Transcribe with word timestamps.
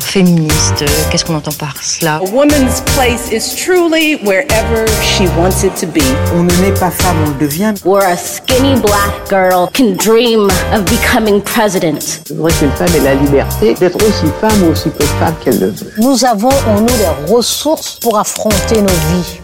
Féministe, 0.00 0.84
qu'est-ce 1.10 1.24
qu'on 1.24 1.34
entend 1.36 1.52
par 1.52 1.74
cela 1.82 2.16
A 2.16 2.24
woman's 2.30 2.80
place 2.94 3.30
is 3.32 3.54
truly 3.54 4.16
wherever 4.24 4.86
she 5.02 5.22
wants 5.38 5.64
it 5.64 5.74
to 5.76 5.86
be. 5.86 6.02
On 6.34 6.42
ne 6.44 6.52
naît 6.62 6.78
pas 6.78 6.90
femme, 6.90 7.16
on 7.26 7.30
le 7.30 7.38
devient. 7.46 7.74
Where 7.84 8.06
a 8.06 8.16
skinny 8.16 8.78
black 8.80 9.28
girl 9.28 9.68
can 9.72 9.94
dream 9.96 10.48
of 10.72 10.84
becoming 10.84 11.40
president. 11.42 12.20
C'est 12.26 12.36
vrai 12.36 12.52
qu'une 12.52 12.70
femme 12.72 12.94
ait 12.96 13.04
la 13.04 13.14
liberté 13.14 13.74
d'être 13.74 13.96
aussi 13.96 14.26
femme 14.40 14.62
ou 14.64 14.72
aussi 14.72 14.90
peu 14.90 15.04
de 15.04 15.10
femme 15.18 15.34
qu'elle 15.42 15.58
le 15.58 15.70
veut. 15.70 15.92
Nous 15.98 16.24
avons 16.24 16.50
en 16.66 16.80
nous 16.80 16.86
les 16.86 17.32
ressources 17.32 17.98
pour 18.00 18.18
affronter 18.18 18.80
nos 18.80 18.88
vies. 18.88 19.40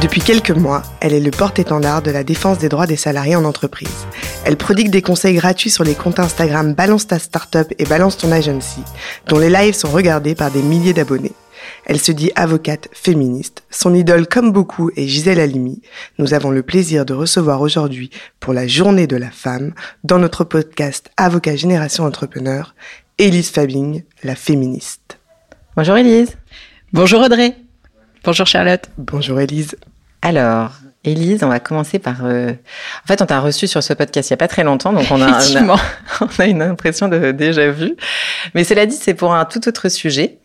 Depuis 0.00 0.22
quelques 0.22 0.50
mois, 0.50 0.82
elle 1.02 1.12
est 1.12 1.20
le 1.20 1.30
porte-étendard 1.30 2.00
de 2.00 2.10
la 2.10 2.24
défense 2.24 2.56
des 2.56 2.70
droits 2.70 2.86
des 2.86 2.96
salariés 2.96 3.36
en 3.36 3.44
entreprise. 3.44 4.06
Elle 4.46 4.56
prodigue 4.56 4.88
des 4.88 5.02
conseils 5.02 5.34
gratuits 5.34 5.68
sur 5.68 5.84
les 5.84 5.94
comptes 5.94 6.18
Instagram 6.18 6.72
Balance 6.72 7.06
ta 7.06 7.18
startup 7.18 7.74
et 7.78 7.84
Balance 7.84 8.16
ton 8.16 8.32
agency, 8.32 8.80
dont 9.26 9.38
les 9.38 9.50
lives 9.50 9.74
sont 9.74 9.90
regardés 9.90 10.34
par 10.34 10.50
des 10.50 10.62
milliers 10.62 10.94
d'abonnés. 10.94 11.34
Elle 11.84 12.00
se 12.00 12.12
dit 12.12 12.32
avocate 12.34 12.88
féministe. 12.92 13.62
Son 13.68 13.92
idole, 13.92 14.26
comme 14.26 14.52
beaucoup, 14.52 14.90
est 14.96 15.06
Gisèle 15.06 15.38
Halimi. 15.38 15.82
Nous 16.18 16.32
avons 16.32 16.50
le 16.50 16.62
plaisir 16.62 17.04
de 17.04 17.12
recevoir 17.12 17.60
aujourd'hui, 17.60 18.08
pour 18.40 18.54
la 18.54 18.66
journée 18.66 19.06
de 19.06 19.16
la 19.16 19.30
femme, 19.30 19.74
dans 20.02 20.18
notre 20.18 20.44
podcast 20.44 21.10
Avocat 21.18 21.56
Génération 21.56 22.04
Entrepreneur, 22.04 22.74
Élise 23.18 23.50
Fabing, 23.50 24.04
la 24.24 24.34
féministe. 24.34 25.18
Bonjour 25.76 25.98
Élise. 25.98 26.38
Bonjour 26.94 27.20
Audrey. 27.20 27.54
Bonjour 28.24 28.46
Charlotte. 28.46 28.88
Bonjour 28.96 29.38
Élise. 29.40 29.76
Alors, 30.22 30.72
Élise, 31.02 31.42
on 31.42 31.48
va 31.48 31.60
commencer 31.60 31.98
par. 31.98 32.24
Euh, 32.24 32.50
en 32.50 33.06
fait, 33.06 33.22
on 33.22 33.26
t'a 33.26 33.40
reçu 33.40 33.66
sur 33.66 33.82
ce 33.82 33.94
podcast 33.94 34.28
il 34.28 34.32
y 34.32 34.34
a 34.34 34.36
pas 34.36 34.48
très 34.48 34.64
longtemps, 34.64 34.92
donc 34.92 35.06
on 35.10 35.22
a, 35.22 35.40
on 35.62 35.70
a, 35.70 35.76
on 36.20 36.42
a 36.42 36.46
une 36.46 36.62
impression 36.62 37.08
de 37.08 37.32
déjà 37.32 37.70
vu. 37.70 37.96
Mais 38.54 38.64
cela 38.64 38.84
dit, 38.84 38.96
c'est 38.96 39.14
pour 39.14 39.34
un 39.34 39.46
tout 39.46 39.66
autre 39.66 39.88
sujet. 39.88 40.38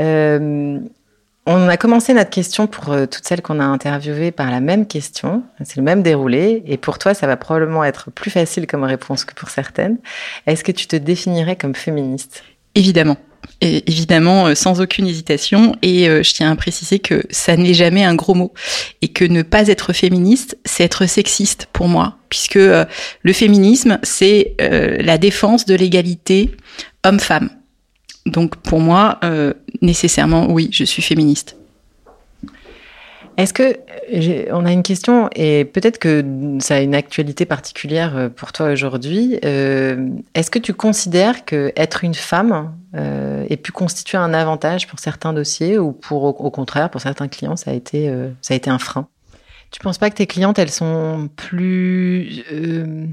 Euh, 0.00 0.80
on 1.46 1.68
a 1.68 1.76
commencé 1.76 2.14
notre 2.14 2.30
question 2.30 2.66
pour 2.66 2.92
euh, 2.92 3.06
toutes 3.06 3.26
celles 3.26 3.42
qu'on 3.42 3.60
a 3.60 3.64
interviewées 3.64 4.32
par 4.32 4.50
la 4.50 4.60
même 4.60 4.86
question. 4.86 5.42
C'est 5.62 5.76
le 5.76 5.82
même 5.82 6.02
déroulé. 6.02 6.62
Et 6.66 6.78
pour 6.78 6.98
toi, 6.98 7.12
ça 7.12 7.26
va 7.26 7.36
probablement 7.36 7.84
être 7.84 8.10
plus 8.10 8.30
facile 8.30 8.66
comme 8.66 8.82
réponse 8.82 9.24
que 9.24 9.34
pour 9.34 9.50
certaines. 9.50 9.98
Est-ce 10.46 10.64
que 10.64 10.72
tu 10.72 10.86
te 10.86 10.96
définirais 10.96 11.56
comme 11.56 11.74
féministe? 11.74 12.42
Évidemment. 12.74 13.16
Évidemment, 13.60 14.46
euh, 14.48 14.54
sans 14.54 14.80
aucune 14.80 15.06
hésitation. 15.06 15.76
Et 15.82 16.08
euh, 16.08 16.22
je 16.22 16.34
tiens 16.34 16.50
à 16.50 16.56
préciser 16.56 16.98
que 16.98 17.22
ça 17.30 17.56
n'est 17.56 17.74
jamais 17.74 18.04
un 18.04 18.14
gros 18.14 18.34
mot. 18.34 18.52
Et 19.02 19.08
que 19.08 19.24
ne 19.24 19.42
pas 19.42 19.68
être 19.68 19.92
féministe, 19.92 20.58
c'est 20.64 20.84
être 20.84 21.06
sexiste 21.06 21.68
pour 21.72 21.88
moi. 21.88 22.18
Puisque 22.28 22.56
euh, 22.56 22.84
le 23.22 23.32
féminisme, 23.32 23.98
c'est 24.02 24.54
euh, 24.60 24.98
la 25.00 25.18
défense 25.18 25.66
de 25.66 25.74
l'égalité 25.74 26.50
homme-femme. 27.04 27.50
Donc 28.26 28.56
pour 28.56 28.80
moi, 28.80 29.18
euh, 29.24 29.52
nécessairement, 29.82 30.50
oui, 30.50 30.68
je 30.72 30.84
suis 30.84 31.02
féministe. 31.02 31.56
Est-ce 33.36 33.52
que 33.52 33.76
on 34.52 34.64
a 34.64 34.70
une 34.72 34.82
question 34.84 35.28
et 35.34 35.64
peut-être 35.64 35.98
que 35.98 36.24
ça 36.60 36.76
a 36.76 36.80
une 36.80 36.94
actualité 36.94 37.44
particulière 37.46 38.16
euh, 38.16 38.28
pour 38.28 38.52
toi 38.52 38.70
aujourd'hui. 38.70 39.38
Euh, 39.44 40.08
Est-ce 40.34 40.50
que 40.50 40.58
tu 40.60 40.72
considères 40.72 41.44
que 41.44 41.72
être 41.76 42.04
une 42.04 42.14
femme 42.14 42.72
euh, 42.94 43.44
ait 43.50 43.56
pu 43.56 43.72
constituer 43.72 44.18
un 44.18 44.32
avantage 44.34 44.86
pour 44.86 45.00
certains 45.00 45.32
dossiers 45.32 45.78
ou 45.78 45.90
pour 45.92 46.22
au, 46.22 46.28
au 46.28 46.50
contraire 46.50 46.90
pour 46.90 47.00
certains 47.00 47.26
clients 47.26 47.56
ça 47.56 47.72
a 47.72 47.74
été 47.74 48.08
euh, 48.08 48.28
ça 48.40 48.54
a 48.54 48.56
été 48.56 48.70
un 48.70 48.78
frein? 48.78 49.08
Tu 49.72 49.80
penses 49.80 49.98
pas 49.98 50.10
que 50.10 50.16
tes 50.16 50.26
clientes 50.28 50.58
elles 50.60 50.70
sont 50.70 51.28
plus 51.34 52.44
euh, 52.52 53.06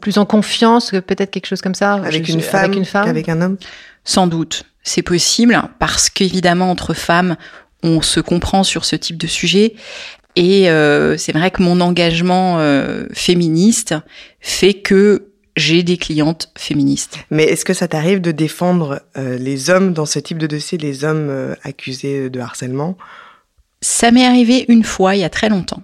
plus 0.00 0.16
en 0.16 0.24
confiance 0.24 0.92
que 0.92 0.98
peut-être 1.00 1.30
quelque 1.30 1.46
chose 1.46 1.60
comme 1.60 1.74
ça? 1.74 1.94
Avec 1.94 2.24
Je- 2.24 2.32
une 2.32 2.40
femme, 2.40 2.64
avec 2.64 2.76
une 2.76 2.84
femme? 2.86 3.04
qu'avec 3.04 3.28
un 3.28 3.42
homme? 3.42 3.58
Sans 4.04 4.26
doute, 4.26 4.62
c'est 4.82 5.02
possible 5.02 5.60
parce 5.78 6.08
qu'évidemment 6.08 6.70
entre 6.70 6.94
femmes, 6.94 7.36
on 7.82 8.00
se 8.02 8.20
comprend 8.20 8.64
sur 8.64 8.84
ce 8.84 8.96
type 8.96 9.16
de 9.16 9.26
sujet. 9.26 9.74
Et 10.36 10.70
euh, 10.70 11.16
c'est 11.16 11.32
vrai 11.32 11.50
que 11.50 11.62
mon 11.62 11.80
engagement 11.80 12.58
euh, 12.58 13.06
féministe 13.12 13.94
fait 14.40 14.74
que 14.74 15.28
j'ai 15.58 15.82
des 15.82 15.96
clientes 15.96 16.50
féministes. 16.56 17.18
Mais 17.30 17.44
est-ce 17.44 17.64
que 17.64 17.74
ça 17.74 17.88
t'arrive 17.88 18.20
de 18.20 18.30
défendre 18.30 19.02
euh, 19.16 19.36
les 19.36 19.70
hommes 19.70 19.92
dans 19.92 20.06
ce 20.06 20.20
type 20.20 20.38
de 20.38 20.46
dossier, 20.46 20.78
les 20.78 21.04
hommes 21.04 21.28
euh, 21.28 21.54
accusés 21.64 22.30
de 22.30 22.40
harcèlement? 22.40 22.96
Ça 23.80 24.10
m'est 24.10 24.24
arrivé 24.24 24.64
une 24.68 24.84
fois 24.84 25.16
il 25.16 25.20
y 25.20 25.24
a 25.24 25.30
très 25.30 25.48
longtemps. 25.48 25.82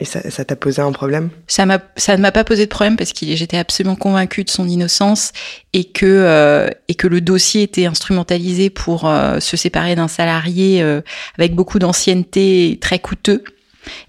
Et 0.00 0.06
ça 0.06 0.44
t'a 0.46 0.56
posé 0.56 0.80
un 0.80 0.92
problème? 0.92 1.28
Ça 1.46 1.66
m'a, 1.66 1.78
ça 1.96 2.16
ne 2.16 2.22
m'a 2.22 2.32
pas 2.32 2.42
posé 2.42 2.64
de 2.64 2.70
problème 2.70 2.96
parce 2.96 3.12
qu'il, 3.12 3.36
j'étais 3.36 3.58
absolument 3.58 3.96
convaincue 3.96 4.44
de 4.44 4.50
son 4.50 4.66
innocence 4.66 5.32
et 5.74 5.84
que 5.84 6.06
euh, 6.06 6.70
et 6.88 6.94
que 6.94 7.06
le 7.06 7.20
dossier 7.20 7.64
était 7.64 7.84
instrumentalisé 7.84 8.70
pour 8.70 9.06
euh, 9.06 9.40
se 9.40 9.58
séparer 9.58 9.96
d'un 9.96 10.08
salarié 10.08 10.80
euh, 10.80 11.02
avec 11.38 11.54
beaucoup 11.54 11.78
d'ancienneté, 11.78 12.70
et 12.70 12.78
très 12.78 12.98
coûteux. 12.98 13.44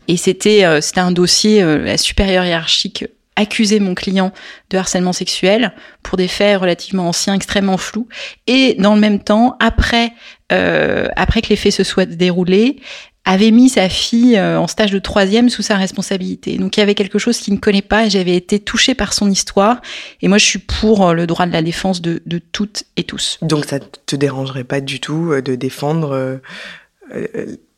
Et 0.08 0.16
c'était 0.16 0.64
euh, 0.64 0.80
c'était 0.80 1.02
un 1.02 1.12
dossier, 1.12 1.62
euh, 1.62 1.84
la 1.84 1.98
supérieure 1.98 2.46
hiérarchique 2.46 3.06
accusait 3.36 3.80
mon 3.80 3.96
client 3.96 4.32
de 4.70 4.78
harcèlement 4.78 5.14
sexuel 5.14 5.74
pour 6.04 6.18
des 6.18 6.28
faits 6.28 6.60
relativement 6.60 7.10
anciens, 7.10 7.34
extrêmement 7.34 7.78
flous. 7.78 8.08
Et 8.48 8.76
dans 8.78 8.94
le 8.94 9.02
même 9.02 9.20
temps, 9.20 9.58
après 9.60 10.14
euh, 10.54 11.08
après 11.18 11.42
que 11.42 11.50
les 11.50 11.56
faits 11.58 11.74
se 11.74 11.84
soient 11.84 12.06
déroulés, 12.06 12.82
avait 13.26 13.52
mis 13.52 13.70
sa 13.70 13.88
fille 13.88 14.36
euh, 14.38 14.60
en 14.60 14.68
stage 14.68 14.92
de 14.92 15.00
troisième 15.00 15.50
sous 15.50 15.62
sa 15.62 15.76
responsabilité. 15.76 16.58
Donc 16.58 16.78
il 16.78 16.80
y 16.80 16.84
avait 16.84 16.96
quelque 16.96 17.20
chose 17.20 17.38
qu'il 17.40 17.54
ne 17.54 17.60
connaît 17.60 17.82
pas 17.82 18.06
et 18.06 18.10
j'avais 18.10 18.36
été 18.36 18.60
touchée 18.60 18.96
par 18.96 19.14
son 19.14 19.30
histoire. 19.30 19.82
Et 20.22 20.28
moi, 20.28 20.38
je 20.38 20.46
suis 20.46 20.60
pour 20.60 21.08
euh, 21.08 21.14
le 21.14 21.28
droit 21.28 21.46
de 21.46 21.52
la 21.52 21.62
défense 21.62 22.02
de, 22.02 22.22
toutes 22.52 22.86
et 22.98 23.04
tous. 23.04 23.38
Donc 23.42 23.66
ça 23.66 23.80
te 23.80 24.16
dérangerait 24.16 24.64
pas 24.64 24.82
du 24.82 25.00
tout 25.00 25.32
euh, 25.32 25.42
de 25.42 25.56
défendre 25.56 26.40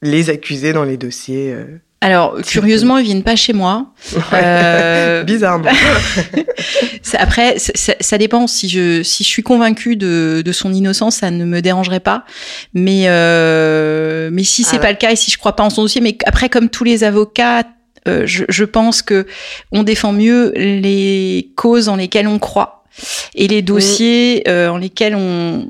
les 0.04 0.30
accusés 0.30 0.74
dans 0.74 0.84
les 0.84 0.98
dossiers 0.98 1.56
Alors, 2.04 2.42
curieusement, 2.42 2.98
ils 2.98 3.06
viennent 3.06 3.24
pas 3.24 3.38
chez 3.38 3.54
moi. 3.54 3.86
Euh, 4.34 5.24
Bizarrement. 5.34 5.70
après, 7.18 7.58
ça, 7.60 7.94
ça- 8.00 8.18
dépend. 8.18 8.46
Si 8.48 8.68
je 8.68 9.04
si 9.04 9.24
je 9.24 9.30
suis 9.30 9.42
convaincue 9.44 9.96
de, 9.96 10.42
de 10.46 10.52
son 10.52 10.74
innocence, 10.74 11.18
ça 11.18 11.32
ne 11.32 11.46
me 11.46 11.62
dérangerait 11.62 12.00
pas. 12.02 12.26
Mais 12.74 13.04
euh, 13.08 14.30
mais 14.34 14.44
si 14.44 14.64
c'est 14.64 14.78
Ah. 14.78 14.80
pas 14.80 14.92
le 14.92 14.98
cas 14.98 15.12
et 15.12 15.16
si 15.16 15.32
je 15.32 15.38
crois 15.38 15.56
pas 15.56 15.64
en 15.64 15.70
son 15.70 15.84
dossier, 15.84 16.02
mais 16.02 16.18
après, 16.26 16.50
comme 16.50 16.70
tous 16.70 16.84
les 16.84 17.04
avocats, 17.06 17.64
euh, 18.08 18.24
je, 18.26 18.44
je 18.50 18.66
pense 18.66 19.02
que 19.02 19.26
on 19.72 19.84
défend 19.84 20.12
mieux 20.12 20.52
les 20.56 21.52
causes 21.56 21.88
en 21.88 21.96
lesquelles 21.96 22.28
on 22.28 22.38
croit 22.40 22.84
et 23.34 23.48
les 23.48 23.62
dossiers 23.62 24.44
euh, 24.50 24.68
en 24.70 24.78
lesquels 24.78 25.16
on, 25.16 25.68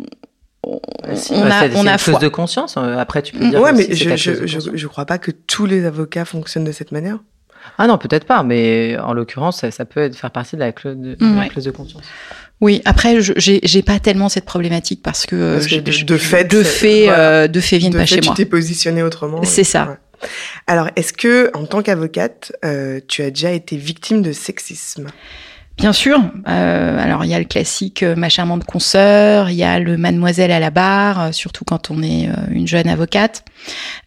Si, 1.16 1.34
on 1.34 1.42
bah, 1.46 1.60
a 1.60 1.68
on 1.76 1.86
a 1.88 1.92
une 1.94 1.98
foi. 2.00 2.14
clause 2.14 2.20
de 2.20 2.28
conscience. 2.30 2.76
euh, 2.78 2.98
Après, 2.98 3.22
tu 3.22 3.34
peux 3.34 3.50
dire. 3.50 3.60
ouais, 3.62 3.72
que 3.72 3.78
mais 3.78 3.94
je, 3.96 4.16
je, 4.16 4.48
je, 4.48 4.60
je 4.74 4.88
crois 4.88 5.06
pas 5.06 5.18
que 5.18 5.32
tous 5.32 5.66
les 5.66 5.86
avocats 5.86 6.26
fonctionnent 6.26 6.64
de 6.64 6.72
cette 6.72 6.92
manière. 6.92 7.18
Ah 7.78 7.88
non, 7.88 7.98
peut-être 7.98 8.26
pas, 8.26 8.44
mais 8.44 8.98
en 9.00 9.14
l'occurrence, 9.14 9.60
ça, 9.62 9.72
ça 9.72 9.86
peut 9.86 10.02
être, 10.02 10.16
faire 10.16 10.32
partie 10.32 10.56
de 10.56 10.62
la 10.62 10.72
clause 10.74 10.98
de, 10.98 11.16
de 11.16 11.18
la 11.36 11.42
Ouais. 11.42 11.48
clause 11.50 11.64
de 11.66 11.72
conscience. 11.72 12.04
Oui, 12.62 12.82
après, 12.86 13.22
je- 13.22 13.34
j'ai 13.38 13.60
j'ai 13.64 13.82
pas 13.82 14.00
tellement 14.00 14.30
cette 14.30 14.46
problématique 14.46 15.02
parce 15.02 15.26
que, 15.26 15.36
euh, 15.36 15.54
Parce 15.54 15.66
que 15.66 15.70
j'ai- 15.72 15.82
de- 15.82 16.06
de 16.06 16.18
fait, 16.18 16.44
de 16.46 16.62
fait, 16.64 17.06
voilà. 17.06 17.20
euh, 17.20 17.48
de 17.48 17.60
fait 17.60 17.78
viennent 17.78 17.92
De 17.94 17.98
pas 17.98 18.06
fait, 18.06 18.16
chez 18.16 18.22
tu 18.22 18.28
moi. 18.28 18.36
t'es 18.36 18.46
positionné 18.46 19.02
autrement. 19.04 19.44
C'est 19.44 19.64
ça. 19.64 19.86
ouais. 20.22 20.28
Alors, 20.68 20.88
est-ce 20.96 21.12
que, 21.14 21.52
en 21.54 21.66
tant 21.66 21.82
qu'avocate, 21.82 22.54
euh, 22.64 23.00
tu 23.08 23.22
as 23.22 23.30
déjà 23.30 23.52
été 23.52 23.76
victime 23.76 24.22
de 24.22 24.32
sexisme? 24.32 25.08
Bien 25.78 25.92
sûr. 25.92 26.20
Euh, 26.48 26.98
alors 27.00 27.26
il 27.26 27.32
y 27.32 27.34
a 27.34 27.40
le 27.40 27.46
classique 27.46 28.04
euh, 28.04 28.16
ma 28.16 28.30
charmante 28.30 28.64
consoeur, 28.64 29.50
il 29.50 29.56
y 29.56 29.64
a 29.64 29.80
le 29.80 29.98
mademoiselle 29.98 30.52
à 30.52 30.60
la 30.60 30.70
barre, 30.70 31.22
euh, 31.22 31.32
surtout 31.32 31.66
quand 31.66 31.90
on 31.90 32.04
est 32.04 32.30
euh, 32.30 32.34
une 32.52 32.68
jeune 32.68 32.88
avocate. 32.88 33.44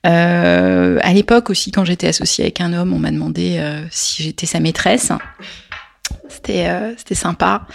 À 0.04 1.12
l'époque 1.12 1.50
aussi, 1.50 1.72
quand 1.72 1.84
j'étais 1.84 2.06
associée 2.06 2.44
avec 2.44 2.60
un 2.60 2.72
homme, 2.72 2.92
on 2.92 2.98
m'a 2.98 3.10
demandé 3.10 3.60
si 3.90 4.22
j'étais 4.22 4.46
sa 4.46 4.60
maîtresse. 4.60 5.10
C'était 6.28 6.70
c'était 6.96 7.16
sympa. 7.16 7.66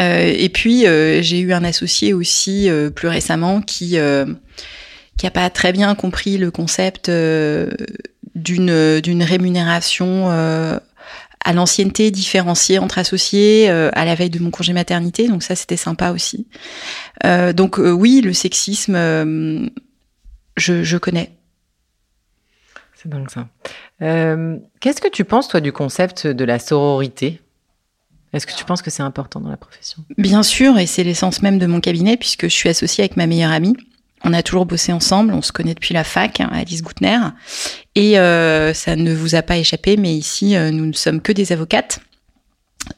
Et 0.00 0.48
puis 0.48 0.80
j'ai 0.80 1.38
eu 1.38 1.52
un 1.52 1.62
associé 1.62 2.14
aussi 2.14 2.68
plus 2.96 3.06
récemment 3.06 3.60
qui 3.60 3.96
qui 5.16 5.26
a 5.26 5.30
pas 5.30 5.50
très 5.50 5.72
bien 5.72 5.94
compris 5.94 6.36
le 6.36 6.50
concept 6.50 7.08
d'une 8.34 9.00
d'une 9.00 9.22
rémunération 9.22 10.80
à 11.44 11.52
l'ancienneté 11.52 12.10
différenciée 12.10 12.78
entre 12.78 12.98
associés 12.98 13.70
euh, 13.70 13.90
à 13.94 14.04
la 14.04 14.14
veille 14.14 14.30
de 14.30 14.38
mon 14.38 14.50
congé 14.50 14.72
maternité, 14.72 15.28
donc 15.28 15.42
ça 15.42 15.54
c'était 15.54 15.76
sympa 15.76 16.10
aussi. 16.10 16.46
Euh, 17.24 17.52
donc 17.52 17.78
euh, 17.78 17.90
oui, 17.90 18.20
le 18.22 18.32
sexisme, 18.32 18.94
euh, 18.96 19.68
je, 20.56 20.82
je 20.82 20.96
connais. 20.98 21.32
C'est 22.94 23.08
dingue 23.08 23.30
ça. 23.30 23.48
Euh, 24.02 24.56
Qu'est-ce 24.80 25.00
que 25.00 25.08
tu 25.08 25.24
penses, 25.24 25.46
toi, 25.48 25.60
du 25.60 25.72
concept 25.72 26.26
de 26.26 26.44
la 26.44 26.58
sororité? 26.58 27.40
Est-ce 28.32 28.46
que 28.46 28.54
tu 28.54 28.64
penses 28.64 28.82
que 28.82 28.90
c'est 28.90 29.04
important 29.04 29.40
dans 29.40 29.50
la 29.50 29.56
profession? 29.56 30.04
Bien 30.18 30.42
sûr, 30.42 30.78
et 30.78 30.86
c'est 30.86 31.04
l'essence 31.04 31.40
même 31.40 31.58
de 31.58 31.66
mon 31.66 31.80
cabinet, 31.80 32.16
puisque 32.16 32.44
je 32.44 32.54
suis 32.54 32.68
associée 32.68 33.04
avec 33.04 33.16
ma 33.16 33.26
meilleure 33.26 33.52
amie. 33.52 33.76
On 34.24 34.32
a 34.32 34.42
toujours 34.42 34.66
bossé 34.66 34.92
ensemble, 34.92 35.32
on 35.32 35.42
se 35.42 35.52
connaît 35.52 35.74
depuis 35.74 35.94
la 35.94 36.04
fac, 36.04 36.40
hein, 36.40 36.50
Alice 36.52 36.82
Goutner. 36.82 37.18
Et 37.94 38.18
euh, 38.18 38.74
ça 38.74 38.96
ne 38.96 39.14
vous 39.14 39.34
a 39.34 39.42
pas 39.42 39.56
échappé, 39.56 39.96
mais 39.96 40.14
ici, 40.14 40.56
euh, 40.56 40.70
nous 40.70 40.86
ne 40.86 40.92
sommes 40.92 41.20
que 41.20 41.32
des 41.32 41.52
avocates. 41.52 42.00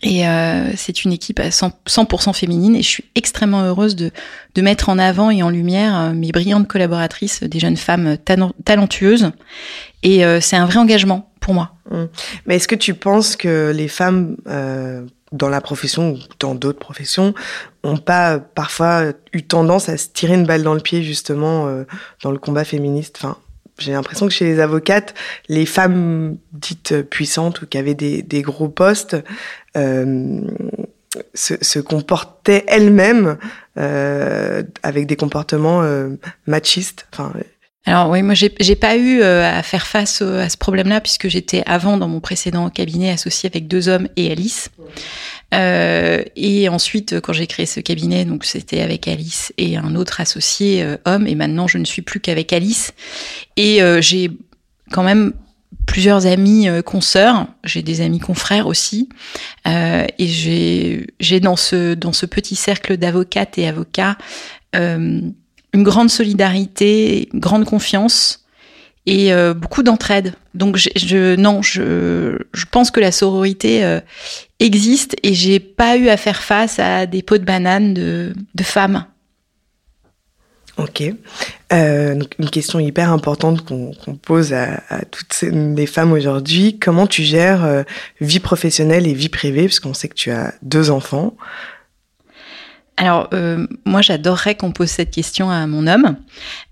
Et 0.03 0.27
euh, 0.27 0.71
c'est 0.77 1.05
une 1.05 1.13
équipe 1.13 1.41
à 1.41 1.49
100%, 1.49 1.73
100 1.87 2.33
féminine 2.33 2.77
et 2.77 2.83
je 2.83 2.89
suis 2.89 3.05
extrêmement 3.17 3.63
heureuse 3.63 3.97
de, 3.97 4.13
mettre 4.59 4.89
en 4.89 4.99
avant 4.99 5.31
et 5.31 5.43
en 5.43 5.51
lumière 5.51 6.13
mes 6.15 6.31
brillantes 6.31 6.69
collaboratrices, 6.69 7.43
des 7.43 7.59
jeunes 7.59 7.77
femmes 7.77 8.17
talentueuses. 8.65 9.33
Et 10.03 10.23
c'est 10.41 10.57
un 10.57 10.67
vrai 10.67 10.77
engagement 10.77 11.33
pour 11.41 11.55
moi. 11.55 11.75
Mmh. 11.91 12.05
Mais 12.47 12.57
est-ce 12.57 12.69
que 12.69 12.77
tu 12.77 12.95
penses 12.95 13.35
que 13.35 13.73
les 13.75 13.89
femmes 13.89 14.37
dans 15.33 15.49
la 15.49 15.61
profession 15.61 16.13
ou 16.13 16.19
dans 16.39 16.55
d'autres 16.55 16.79
professions 16.79 17.35
ont 17.85 17.97
pas 17.99 18.39
parfois 18.39 19.13
eu 19.33 19.43
tendance 19.43 19.89
à 19.89 19.97
se 19.97 20.09
tirer 20.09 20.35
une 20.35 20.47
balle 20.47 20.63
dans 20.63 20.75
le 20.75 20.81
pied 20.81 21.03
justement 21.03 21.69
euh, 21.69 21.85
dans 22.23 22.33
le 22.33 22.39
combat 22.39 22.65
féministe 22.65 23.17
enfin, 23.19 23.37
j'ai 23.81 23.93
l'impression 23.93 24.27
que 24.27 24.33
chez 24.33 24.45
les 24.45 24.61
avocates, 24.61 25.15
les 25.49 25.67
femmes 25.67 26.37
dites 26.53 27.03
puissantes 27.03 27.63
ou 27.63 27.67
qui 27.67 27.79
avaient 27.79 27.95
des, 27.95 28.23
des 28.23 28.43
gros 28.43 28.69
postes 28.69 29.17
euh, 29.77 30.43
se, 31.35 31.55
se, 31.63 31.79
comportaient 31.79 32.65
elles-mêmes 32.69 33.39
euh, 33.79 34.63
avec 34.83 35.07
des 35.07 35.17
comportements 35.17 35.83
euh, 35.83 36.11
machistes. 36.47 37.09
Enfin, 37.13 37.33
alors 37.91 38.09
oui, 38.09 38.23
moi 38.23 38.35
j'ai 38.35 38.77
pas 38.77 38.97
eu 38.97 39.21
euh, 39.21 39.59
à 39.59 39.63
faire 39.63 39.87
face 39.87 40.23
à 40.23 40.49
ce 40.49 40.57
problème-là 40.57 41.01
puisque 41.01 41.29
j'étais 41.29 41.63
avant 41.67 41.97
dans 41.97 42.09
mon 42.09 42.21
précédent 42.21 42.71
cabinet 42.71 43.11
associé 43.11 43.49
avec 43.49 43.69
deux 43.69 43.89
hommes 43.89 44.09
et 44.17 44.31
Alice. 44.31 44.71
Euh, 45.53 46.23
et 46.37 46.69
ensuite, 46.69 47.21
quand 47.21 47.33
j'ai 47.33 47.47
créé 47.47 47.67
ce 47.67 47.81
cabinet, 47.81 48.25
donc 48.25 48.45
c'était 48.45 48.81
avec 48.81 49.09
Alice 49.09 49.53
et 49.59 49.77
un 49.77 49.95
autre 49.97 50.21
associé 50.21 50.83
euh, 50.83 50.97
homme. 51.05 51.27
Et 51.27 51.35
maintenant, 51.35 51.67
je 51.67 51.79
ne 51.79 51.85
suis 51.85 52.03
plus 52.03 52.21
qu'avec 52.21 52.53
Alice. 52.53 52.93
Et 53.57 53.83
euh, 53.83 54.01
j'ai 54.01 54.31
quand 54.93 55.03
même 55.03 55.33
plusieurs 55.87 56.27
amis 56.27 56.69
euh, 56.69 56.83
consoeurs. 56.83 57.49
J'ai 57.65 57.83
des 57.83 58.01
amis 58.01 58.21
confrères 58.21 58.67
aussi. 58.67 59.09
et 59.67 61.07
j'ai 61.21 61.41
dans 61.41 61.57
ce 61.57 61.95
dans 61.95 62.13
ce 62.13 62.27
petit 62.27 62.57
cercle 62.57 62.97
d'avocates 62.97 63.59
et 63.59 63.67
avocats 63.67 64.17
une 65.73 65.83
grande 65.83 66.11
solidarité, 66.11 67.29
une 67.33 67.41
grande 67.41 67.65
confiance 67.65 68.45
et 69.07 69.33
euh, 69.33 69.55
beaucoup 69.55 69.83
d'entraide. 69.83 70.35
Donc 70.55 70.77
je, 70.77 71.37
non, 71.37 71.63
je, 71.63 72.37
pense 72.71 72.91
que 72.91 73.01
la 73.01 73.13
sororité 73.13 73.85
euh, 73.85 74.01
existe 74.59 75.17
et 75.23 75.35
j'ai 75.35 75.61
pas 75.61 75.97
eu 75.97 76.09
à 76.09 76.17
faire 76.17 76.43
face 76.43 76.79
à 76.79 77.07
des 77.07 77.23
pots 77.23 77.39
de 77.39 77.45
banane 77.45 77.95
de, 77.95 78.35
femmes. 78.63 79.05
Ok. 80.77 81.03
Euh, 81.73 82.15
donc 82.15 82.35
une 82.39 82.51
question 82.51 82.81
hyper 82.81 83.13
importante 83.13 83.65
qu'on 83.65 83.93
qu 83.93 84.13
pose 84.13 84.53
à, 84.53 84.81
toutes 85.11 85.43
les 85.43 85.87
femmes 85.87 86.13
aujourd'hui. 86.13 86.79
Comment 86.79 87.07
tu 87.07 87.23
gères 87.23 87.85
vie 88.21 88.41
professionnelle 88.41 89.07
et 89.07 89.15
vie 89.15 89.29
privée? 89.29 89.65
Parce 89.65 89.81
qu'on 89.81 89.95
sait 89.95 90.09
que 90.09 90.15
tu 90.15 90.31
as 90.31 90.55
deux 90.63 90.91
enfants. 90.91 91.35
Alors, 93.01 93.29
euh, 93.33 93.67
moi, 93.87 94.03
j'adorerais 94.03 94.57
qu'on 94.57 94.73
pose 94.73 94.91
cette 94.91 95.11
question 95.11 95.51
à 95.51 95.67
mon 95.67 95.87
homme. 95.87 96.17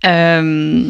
Euh, 0.05 0.85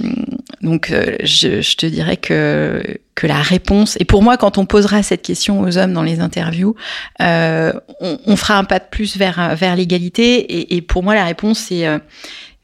donc, 0.63 0.91
euh, 0.91 1.17
je, 1.23 1.77
te 1.77 1.87
dirais 1.87 2.17
que 2.17 2.83
que 3.15 3.29
la 3.29 3.41
réponse, 3.41 3.97
et 4.01 4.05
pour 4.05 4.25
moi, 4.25 4.37
quand 4.37 4.59
on 4.59 4.67
posera 4.67 5.05
cette 5.05 5.23
question 5.23 5.61
aux 5.61 5.79
hommes 5.79 5.93
dans 5.93 6.03
les 6.03 6.19
interviews, 6.19 6.75
on, 7.21 8.37
fera 8.37 8.59
un 8.59 8.65
pas 8.65 8.81
de 8.81 8.87
plus 8.91 9.17
vers 9.17 9.55
vers 9.55 9.77
l'égalité. 9.77 10.41
Et, 10.41 10.77
et, 10.77 10.83
pour 10.83 11.05
moi, 11.05 11.15
la 11.15 11.25
réponse, 11.25 11.61
c'est 11.61 11.87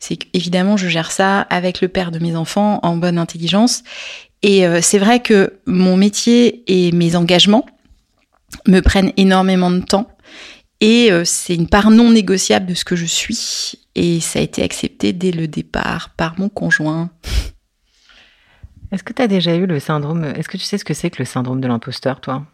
c'est 0.01 0.17
qu'évidemment, 0.17 0.77
je 0.77 0.89
gère 0.89 1.13
ça 1.13 1.43
avec 1.43 1.81
le 1.81 1.87
père 1.87 2.11
de 2.11 2.19
mes 2.19 2.35
enfants 2.35 2.81
en 2.83 2.97
bonne 2.97 3.19
intelligence. 3.19 3.85
Et 4.43 4.65
c'est 4.83 4.99
vrai 4.99 5.21
que 5.21 5.61
mon 5.67 5.97
métier 5.97 6.65
et 6.67 6.91
mes 6.91 7.15
engagements 7.15 7.67
me 8.67 8.81
prennent 8.81 9.13
énormément 9.17 9.71
de 9.71 9.81
temps. 9.81 10.09
Et 10.81 11.11
euh, 11.11 11.25
c'est 11.25 11.55
une 11.55 11.69
part 11.69 11.91
non 11.91 12.11
négociable 12.11 12.67
de 12.67 12.75
ce 12.75 12.85
que 12.85 12.97
je 12.97 13.07
suis. 13.07 13.79
Et 13.95 14.21
ça 14.21 14.39
a 14.39 14.43
été 14.43 14.63
accepté 14.63 15.13
dès 15.13 15.31
le 15.31 15.49
départ 15.49 16.11
par 16.17 16.39
mon 16.39 16.49
conjoint. 16.49 17.11
Est-ce 18.93 19.03
que 19.03 19.13
tu 19.13 19.23
as 19.23 19.29
déjà 19.29 19.57
eu 19.57 19.67
le 19.67 19.81
syndrome 19.81 20.25
Est-ce 20.25 20.49
que 20.49 20.57
tu 20.57 20.65
sais 20.65 20.79
ce 20.79 20.85
que 20.85 20.95
c'est 20.95 21.11
que 21.11 21.21
le 21.21 21.25
syndrome 21.25 21.61
de 21.61 21.67
l'imposteur, 21.67 22.21
toi? 22.21 22.47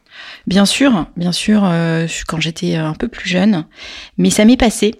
Bien 0.46 0.64
sûr, 0.64 1.06
bien 1.16 1.32
sûr, 1.32 1.62
euh, 1.64 2.06
quand 2.26 2.40
j'étais 2.40 2.76
un 2.76 2.94
peu 2.94 3.08
plus 3.08 3.28
jeune. 3.28 3.66
Mais 4.16 4.30
ça 4.30 4.44
m'est 4.44 4.56
passé. 4.56 4.94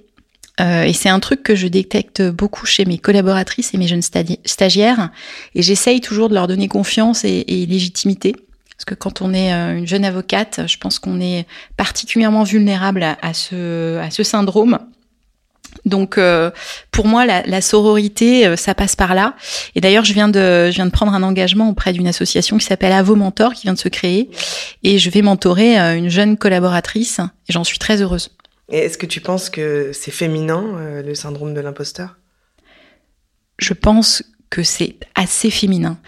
Euh, 0.61 0.83
et 0.83 0.93
c'est 0.93 1.09
un 1.09 1.21
truc 1.21 1.43
que 1.43 1.55
je 1.55 1.67
détecte 1.67 2.23
beaucoup 2.23 2.67
chez 2.67 2.85
mes 2.85 2.99
collaboratrices 2.99 3.73
et 3.73 3.79
mes 3.79 3.89
jeunes 3.89 4.03
stagiaires. 4.03 5.11
Et 5.55 5.63
j'essaye 5.63 6.01
toujours 6.01 6.29
de 6.29 6.35
leur 6.35 6.47
donner 6.47 6.69
confiance 6.69 7.25
et, 7.25 7.45
et 7.49 7.67
légitimité. 7.67 8.35
Parce 8.81 8.87
que 8.87 8.95
quand 8.95 9.21
on 9.21 9.35
est 9.35 9.53
euh, 9.53 9.77
une 9.77 9.87
jeune 9.87 10.07
avocate, 10.07 10.63
je 10.67 10.79
pense 10.79 10.99
qu'on 10.99 11.21
est 11.21 11.47
particulièrement 11.77 12.45
vulnérable 12.45 13.03
à, 13.03 13.19
à, 13.21 13.35
ce, 13.35 13.99
à 13.99 14.11
ce 14.11 14.23
syndrome. 14.23 14.79
Donc 15.85 16.17
euh, 16.17 16.51
pour 16.91 17.07
moi 17.07 17.27
la, 17.27 17.43
la, 17.43 17.61
sororité 17.61 18.47
euh, 18.47 18.57
ça 18.57 18.75
passe 18.75 18.97
par 18.97 19.15
là. 19.15 19.37
Et 19.75 19.83
d'ailleurs 19.83 20.07
je 20.07 20.15
viens 20.15 20.29
de 20.29 20.71
je 20.71 20.77
viens 20.77 20.87
de 20.87 20.91
prendre 20.91 21.13
un 21.13 21.23
engagement 21.23 21.69
auprès 21.69 21.93
d'une 21.93 22.09
association 22.09 22.57
qui 22.57 22.65
s'appelle 22.65 22.93
Avo 22.93 23.17
Mentor 23.17 23.53
qui 23.53 23.65
vient 23.65 23.75
de 23.75 23.79
se 23.79 23.91
créer. 23.91 24.31
Et 24.83 24.99
je 24.99 25.11
vais 25.11 25.21
mentorer 25.21 25.79
euh, 25.79 25.99
une 25.99 26.09
jeune 26.09 26.39
collaboratrice. 26.39 27.21
Et 27.51 27.53
j'en 27.53 27.65
suis 27.65 27.79
très 27.79 28.01
heureuse. 28.01 28.31
Et 28.71 28.79
est-ce 28.79 28.97
que 28.97 29.05
tu 29.05 29.21
penses 29.21 29.51
que 29.51 29.91
c'est 29.93 30.11
féminin 30.11 31.03
le 31.05 31.15
syndrome 31.15 31.53
de 31.53 31.61
l'imposteur? 31.61 32.17
Je 33.59 33.75
pense 33.75 34.23
que 34.49 34.63
c'est 34.63 34.97
assez 35.17 35.51
féminin 35.51 35.99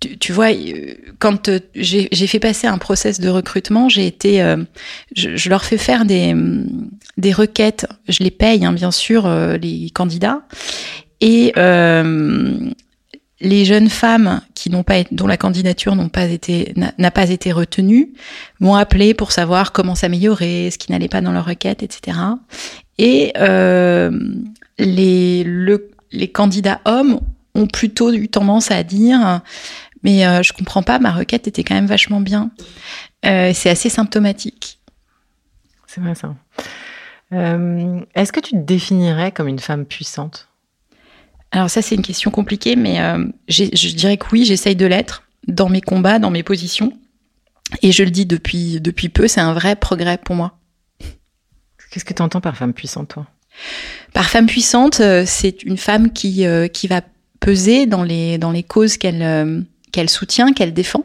tu, 0.00 0.32
vois, 0.32 0.52
euh, 0.52 0.94
quand 1.18 1.48
euh, 1.48 1.58
j'ai 1.74 2.26
fait 2.26 2.38
passer 2.38 2.66
un 2.66 2.78
process 2.78 3.20
de 3.20 3.28
recrutement, 3.28 3.88
j'ai 3.88 4.06
été, 4.06 4.42
euh, 4.42 4.56
je, 5.14 5.48
leur 5.48 5.64
fais 5.64 5.78
faire 5.78 6.04
des, 6.04 6.34
des 7.16 7.32
requêtes, 7.32 7.86
je 8.08 8.22
les 8.22 8.30
paye 8.30 8.64
hein, 8.64 8.72
bien 8.72 8.90
sûr 8.90 9.28
les 9.60 9.90
candidats, 9.90 10.42
et 11.20 11.52
les 13.40 13.64
jeunes 13.64 13.88
femmes 13.88 14.40
qui 14.54 14.68
n'ont 14.68 14.82
pas, 14.82 15.04
dont 15.12 15.28
la 15.28 15.36
candidature 15.36 15.94
n'ont 15.94 16.08
pas 16.08 16.24
été, 16.26 16.74
n'a 16.76 17.10
pas 17.10 17.30
été 17.30 17.52
retenue, 17.52 18.12
m'ont 18.60 18.74
appelé 18.74 19.14
pour 19.14 19.32
savoir 19.32 19.72
comment 19.72 19.94
s'améliorer, 19.94 20.70
ce 20.72 20.78
qui 20.78 20.90
n'allait 20.92 21.08
pas 21.08 21.20
dans 21.20 21.32
leur 21.32 21.46
requête, 21.46 21.82
etc. 21.82 22.18
Et 22.98 23.32
les, 24.78 25.44
le, 25.44 25.90
les 26.12 26.28
candidats 26.28 26.80
hommes 26.84 27.20
ont 27.54 27.66
plutôt 27.66 28.12
eu 28.12 28.28
tendance 28.28 28.70
à 28.70 28.82
dire 28.82 29.40
mais 30.02 30.26
euh, 30.26 30.42
je 30.42 30.52
comprends 30.52 30.82
pas, 30.82 30.98
ma 30.98 31.12
requête 31.12 31.46
était 31.48 31.64
quand 31.64 31.74
même 31.74 31.86
vachement 31.86 32.20
bien. 32.20 32.50
Euh, 33.24 33.52
c'est 33.54 33.70
assez 33.70 33.88
symptomatique. 33.88 34.78
C'est 35.86 36.00
vrai 36.00 36.14
ça. 36.14 36.34
Euh, 37.32 38.00
Est-ce 38.14 38.32
que 38.32 38.40
tu 38.40 38.52
te 38.52 38.56
définirais 38.56 39.32
comme 39.32 39.48
une 39.48 39.58
femme 39.58 39.84
puissante? 39.84 40.48
Alors 41.50 41.70
ça, 41.70 41.82
c'est 41.82 41.94
une 41.94 42.02
question 42.02 42.30
compliquée, 42.30 42.76
mais 42.76 43.00
euh, 43.00 43.24
je 43.48 43.94
dirais 43.94 44.18
que 44.18 44.26
oui, 44.32 44.44
j'essaye 44.44 44.76
de 44.76 44.86
l'être 44.86 45.24
dans 45.46 45.68
mes 45.68 45.80
combats, 45.80 46.18
dans 46.18 46.30
mes 46.30 46.42
positions. 46.42 46.92
Et 47.82 47.92
je 47.92 48.02
le 48.02 48.10
dis 48.10 48.26
depuis, 48.26 48.80
depuis 48.80 49.08
peu, 49.08 49.28
c'est 49.28 49.40
un 49.40 49.52
vrai 49.52 49.76
progrès 49.76 50.18
pour 50.18 50.36
moi. 50.36 50.58
Qu'est-ce 51.90 52.04
que 52.04 52.14
tu 52.14 52.22
entends 52.22 52.40
par 52.40 52.56
femme 52.56 52.74
puissante, 52.74 53.08
toi? 53.08 53.26
Par 54.12 54.28
femme 54.28 54.46
puissante, 54.46 55.00
c'est 55.24 55.62
une 55.62 55.78
femme 55.78 56.12
qui, 56.12 56.46
euh, 56.46 56.68
qui 56.68 56.86
va 56.86 57.00
peser 57.40 57.86
dans 57.86 58.02
les, 58.02 58.36
dans 58.38 58.50
les 58.50 58.62
causes 58.62 58.98
qu'elle 58.98 59.66
qu'elle 59.92 60.10
soutient, 60.10 60.52
qu'elle 60.52 60.72
défend. 60.72 61.02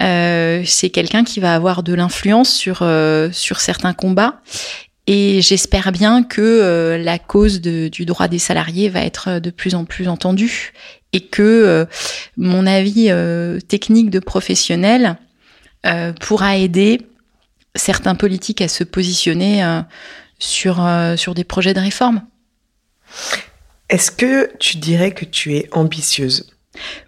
Euh, 0.00 0.62
c'est 0.64 0.90
quelqu'un 0.90 1.22
qui 1.22 1.40
va 1.40 1.54
avoir 1.54 1.82
de 1.82 1.92
l'influence 1.92 2.52
sur 2.52 2.78
euh, 2.80 3.28
sur 3.32 3.60
certains 3.60 3.92
combats 3.92 4.40
et 5.06 5.42
j'espère 5.42 5.92
bien 5.92 6.22
que 6.22 6.40
euh, 6.40 6.98
la 6.98 7.18
cause 7.18 7.60
de, 7.60 7.88
du 7.88 8.06
droit 8.06 8.28
des 8.28 8.38
salariés 8.38 8.88
va 8.88 9.02
être 9.02 9.38
de 9.38 9.50
plus 9.50 9.74
en 9.74 9.84
plus 9.84 10.08
entendue 10.08 10.72
et 11.12 11.20
que 11.20 11.42
euh, 11.42 11.84
mon 12.36 12.66
avis 12.66 13.08
euh, 13.10 13.60
technique 13.60 14.10
de 14.10 14.18
professionnel 14.18 15.16
pourra 16.18 16.56
aider 16.56 17.02
certains 17.74 18.14
politiques 18.14 18.62
à 18.62 18.68
se 18.68 18.84
positionner 18.84 19.62
sur 20.38 20.82
sur 21.16 21.34
des 21.34 21.44
projets 21.44 21.74
de 21.74 21.80
réforme. 21.80 22.22
Est-ce 23.90 24.10
que 24.10 24.50
tu 24.58 24.78
dirais 24.78 25.10
que 25.10 25.26
tu 25.26 25.56
es 25.56 25.68
ambitieuse? 25.72 26.50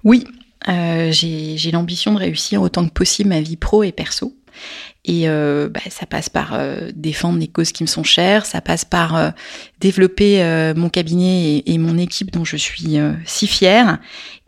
Oui, 0.04 0.26
euh, 0.68 1.10
j'ai 1.12 1.70
l'ambition 1.70 2.14
de 2.14 2.18
réussir 2.18 2.62
autant 2.62 2.86
que 2.86 2.92
possible 2.92 3.30
ma 3.30 3.40
vie 3.40 3.56
pro 3.56 3.82
et 3.82 3.92
perso. 3.92 4.34
Et 5.08 5.28
euh, 5.28 5.68
bah, 5.68 5.80
ça 5.88 6.04
passe 6.04 6.28
par 6.28 6.54
euh, 6.54 6.90
défendre 6.94 7.38
les 7.38 7.46
causes 7.46 7.70
qui 7.70 7.84
me 7.84 7.88
sont 7.88 8.02
chères, 8.02 8.44
ça 8.44 8.60
passe 8.60 8.84
par 8.84 9.14
euh, 9.14 9.30
développer 9.80 10.42
euh, 10.42 10.74
mon 10.74 10.88
cabinet 10.88 11.58
et, 11.58 11.74
et, 11.74 11.78
mon 11.78 11.96
équipe 11.96 12.32
dont 12.32 12.44
je 12.44 12.56
suis 12.56 12.98
euh, 12.98 13.12
si 13.24 13.46
fière. 13.46 13.98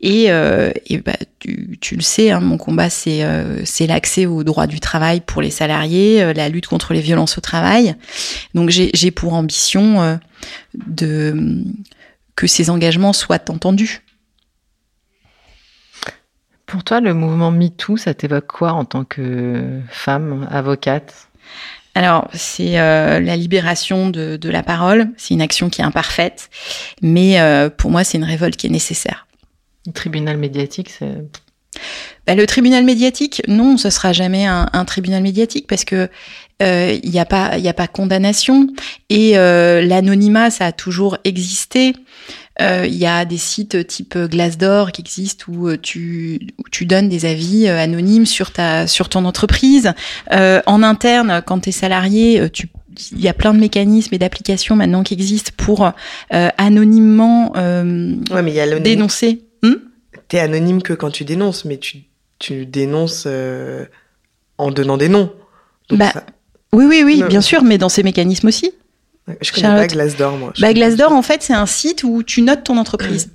Et, 0.00 0.26
et 0.26 0.98
bah, 0.98 1.16
tu, 1.40 1.76
tu, 1.80 1.96
le 1.96 2.02
sais, 2.02 2.30
hein, 2.30 2.38
mon 2.38 2.56
combat, 2.56 2.88
c'est 2.88 3.86
l'accès 3.88 4.26
au 4.26 4.44
droit 4.44 4.68
du 4.68 4.78
travail 4.78 5.20
pour 5.20 5.42
les 5.42 5.50
salariés, 5.50 6.32
la 6.34 6.48
lutte 6.48 6.68
contre 6.68 6.94
les 6.94 7.00
violences 7.00 7.36
au 7.36 7.40
travail. 7.40 7.96
Donc 8.54 8.70
j'ai 8.70 9.10
pour 9.10 9.34
ambition 9.34 10.20
de 10.74 11.64
que 12.36 12.46
ces 12.46 12.70
engagements 12.70 13.12
soient 13.12 13.50
entendus. 13.50 14.02
Pour 16.68 16.84
toi, 16.84 17.00
le 17.00 17.14
mouvement 17.14 17.50
MeToo, 17.50 17.96
ça 17.96 18.12
t'évoque 18.12 18.46
quoi 18.46 18.72
en 18.72 18.84
tant 18.84 19.02
que 19.02 19.80
femme, 19.88 20.46
avocate? 20.50 21.28
Alors, 21.94 22.28
c'est 22.34 22.78
euh, 22.78 23.20
la 23.20 23.36
libération 23.36 24.10
de, 24.10 24.36
de 24.36 24.50
la 24.50 24.62
parole. 24.62 25.08
C'est 25.16 25.32
une 25.32 25.40
action 25.40 25.70
qui 25.70 25.80
est 25.80 25.84
imparfaite, 25.84 26.50
mais 27.00 27.40
euh, 27.40 27.70
pour 27.70 27.90
moi, 27.90 28.04
c'est 28.04 28.18
une 28.18 28.24
révolte 28.24 28.56
qui 28.56 28.66
est 28.66 28.70
nécessaire. 28.70 29.26
Le 29.86 29.92
tribunal 29.92 30.36
médiatique, 30.36 30.90
c'est. 30.90 31.16
Bah, 32.26 32.34
le 32.34 32.46
tribunal 32.46 32.84
médiatique, 32.84 33.42
non, 33.48 33.76
ce 33.76 33.90
sera 33.90 34.12
jamais 34.12 34.46
un, 34.46 34.68
un 34.72 34.84
tribunal 34.84 35.22
médiatique 35.22 35.66
parce 35.66 35.84
que 35.84 36.08
il 36.60 37.08
n'y 37.08 37.20
a 37.20 37.24
pas, 37.24 37.56
il 37.56 37.62
y 37.62 37.68
a 37.68 37.72
pas 37.72 37.86
condamnation 37.86 38.66
et 39.10 39.34
l'anonymat, 39.34 40.50
ça 40.50 40.66
a 40.66 40.72
toujours 40.72 41.16
existé. 41.22 41.92
Il 42.60 42.96
y 42.96 43.06
a 43.06 43.24
des 43.24 43.36
sites 43.36 43.86
type 43.86 44.18
Glassdoor 44.18 44.90
qui 44.90 45.02
existent 45.02 45.44
où 45.46 45.76
tu, 45.76 46.48
où 46.58 46.64
tu 46.68 46.84
donnes 46.84 47.08
des 47.08 47.26
avis 47.26 47.68
anonymes 47.68 48.26
sur 48.26 48.50
ta, 48.50 48.88
sur 48.88 49.08
ton 49.08 49.24
entreprise. 49.24 49.92
en 50.32 50.82
interne, 50.82 51.42
quand 51.46 51.60
tu 51.60 51.68
es 51.68 51.72
salarié, 51.72 52.50
tu 52.52 52.68
il 53.12 53.20
y 53.20 53.28
a 53.28 53.34
plein 53.34 53.54
de 53.54 53.60
mécanismes 53.60 54.14
et 54.14 54.18
d'applications 54.18 54.76
maintenant 54.76 55.02
qui 55.02 55.14
existent 55.14 55.52
pour 55.56 55.92
euh, 56.32 56.48
anonymement 56.56 57.52
euh, 57.56 58.14
ouais, 58.30 58.42
mais 58.42 58.52
il 58.52 58.56
y 58.56 58.60
a 58.60 58.78
dénoncer. 58.80 59.42
T'es 60.28 60.38
anonyme 60.38 60.82
que 60.82 60.92
quand 60.92 61.10
tu 61.10 61.24
dénonces, 61.24 61.64
mais 61.64 61.78
tu, 61.78 62.04
tu 62.38 62.66
dénonces 62.66 63.24
euh, 63.26 63.86
en 64.58 64.70
donnant 64.70 64.96
des 64.96 65.08
noms. 65.08 65.32
Donc 65.88 65.98
bah, 65.98 66.10
ça... 66.12 66.24
Oui, 66.72 66.84
oui, 66.86 67.02
oui, 67.04 67.20
non, 67.20 67.28
bien 67.28 67.40
sûr, 67.40 67.62
mais 67.62 67.78
dans 67.78 67.88
ces 67.88 68.02
mécanismes 68.02 68.48
aussi. 68.48 68.72
Je 69.40 69.52
connais 69.52 69.62
Charlotte. 69.62 69.88
pas 69.88 69.94
Glassdoor, 69.94 70.36
moi. 70.36 70.52
Bah, 70.58 70.72
Glassdoor, 70.72 71.12
en 71.12 71.22
fait, 71.22 71.42
c'est 71.42 71.54
un 71.54 71.66
site 71.66 72.04
où 72.04 72.22
tu 72.22 72.42
notes 72.42 72.64
ton 72.64 72.76
entreprise. 72.76 73.30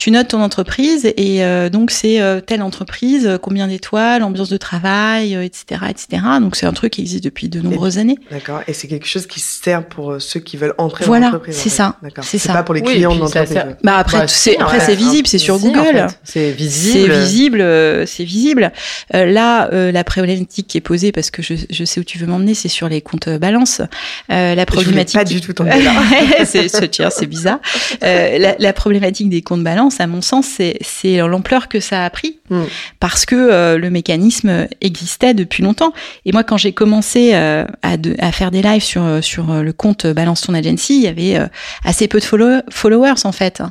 Tu 0.00 0.10
notes 0.10 0.28
ton 0.28 0.40
entreprise 0.40 1.12
et 1.18 1.44
euh, 1.44 1.68
donc 1.68 1.90
c'est 1.90 2.22
euh, 2.22 2.40
telle 2.40 2.62
entreprise, 2.62 3.26
euh, 3.26 3.36
combien 3.36 3.68
d'étoiles, 3.68 4.22
ambiance 4.22 4.48
de 4.48 4.56
travail, 4.56 5.34
etc., 5.34 5.82
etc. 5.90 6.22
Donc 6.40 6.56
c'est 6.56 6.64
un 6.64 6.72
truc 6.72 6.94
qui 6.94 7.02
existe 7.02 7.22
depuis 7.22 7.50
de 7.50 7.60
nombreuses 7.60 7.98
et, 7.98 8.00
années. 8.00 8.18
D'accord. 8.30 8.62
Et 8.66 8.72
c'est 8.72 8.88
quelque 8.88 9.06
chose 9.06 9.26
qui 9.26 9.40
sert 9.40 9.86
pour 9.86 10.16
ceux 10.18 10.40
qui 10.40 10.56
veulent 10.56 10.74
entrer 10.78 11.04
voilà, 11.04 11.26
dans 11.26 11.32
l'entreprise. 11.32 11.54
c'est 11.54 11.68
ça. 11.68 11.96
C'est 12.22 12.38
ça. 12.38 12.54
pas 12.54 12.62
pour 12.62 12.74
les 12.74 12.80
clients 12.80 13.10
oui, 13.10 13.16
de 13.16 13.20
l'entreprise. 13.20 13.52
Ça, 13.52 13.66
bah 13.84 13.98
après, 13.98 14.26
c'est 14.26 14.58
après 14.58 14.78
ouais, 14.78 14.84
c'est 14.84 14.94
visible, 14.94 15.28
c'est 15.28 15.36
sur 15.36 15.58
Google. 15.58 15.78
En 15.80 16.08
fait. 16.08 16.18
C'est 16.24 16.50
visible. 16.52 17.12
C'est 17.12 17.20
visible, 17.20 18.06
c'est 18.06 18.24
visible. 18.24 18.72
Euh, 19.14 19.26
là, 19.26 19.68
euh, 19.72 19.92
la 19.92 20.04
problématique 20.04 20.66
qui 20.66 20.78
est 20.78 20.80
posée, 20.80 21.12
parce 21.12 21.30
que 21.30 21.42
je, 21.42 21.54
je 21.68 21.84
sais 21.84 22.00
où 22.00 22.04
tu 22.04 22.16
veux 22.16 22.26
m'emmener, 22.26 22.54
c'est 22.54 22.68
sur 22.68 22.88
les 22.88 23.02
comptes 23.02 23.28
balance. 23.28 23.82
Euh, 24.30 24.54
la 24.54 24.66
problématique. 24.66 25.14
Je 25.14 25.18
pas 25.18 25.24
du 25.24 25.40
tout 25.40 25.52
tomber 25.52 25.82
là. 25.82 25.92
c'est 26.44 26.68
c'est 26.68 27.26
bizarre. 27.26 27.58
la, 28.00 28.56
la 28.58 28.72
problématique 28.72 29.28
des 29.28 29.42
comptes 29.42 29.62
balance, 29.64 29.89
à 29.98 30.06
mon 30.06 30.22
sens, 30.22 30.58
c'est 30.80 31.16
l'ampleur 31.18 31.68
que 31.68 31.80
ça 31.80 32.04
a 32.04 32.10
pris 32.10 32.38
mm. 32.50 32.62
parce 33.00 33.26
que 33.26 33.34
euh, 33.34 33.78
le 33.78 33.90
mécanisme 33.90 34.68
existait 34.80 35.34
depuis 35.34 35.62
longtemps. 35.62 35.92
Et 36.24 36.32
moi, 36.32 36.44
quand 36.44 36.56
j'ai 36.56 36.72
commencé 36.72 37.30
euh, 37.34 37.64
à, 37.82 37.96
de, 37.96 38.14
à, 38.18 38.32
faire 38.32 38.50
des 38.50 38.62
lives 38.62 38.82
sur 38.82 39.22
sur 39.22 39.52
le 39.52 39.72
compte 39.72 40.06
Balance 40.06 40.42
ton 40.42 40.54
agency, 40.54 40.96
il 40.96 41.02
y 41.02 41.06
avait 41.06 41.36
euh, 41.36 41.46
assez 41.84 42.08
peu 42.08 42.18
de 42.20 42.24
follow 42.24 42.60
followers 42.70 43.24
en 43.24 43.32
fait. 43.32 43.62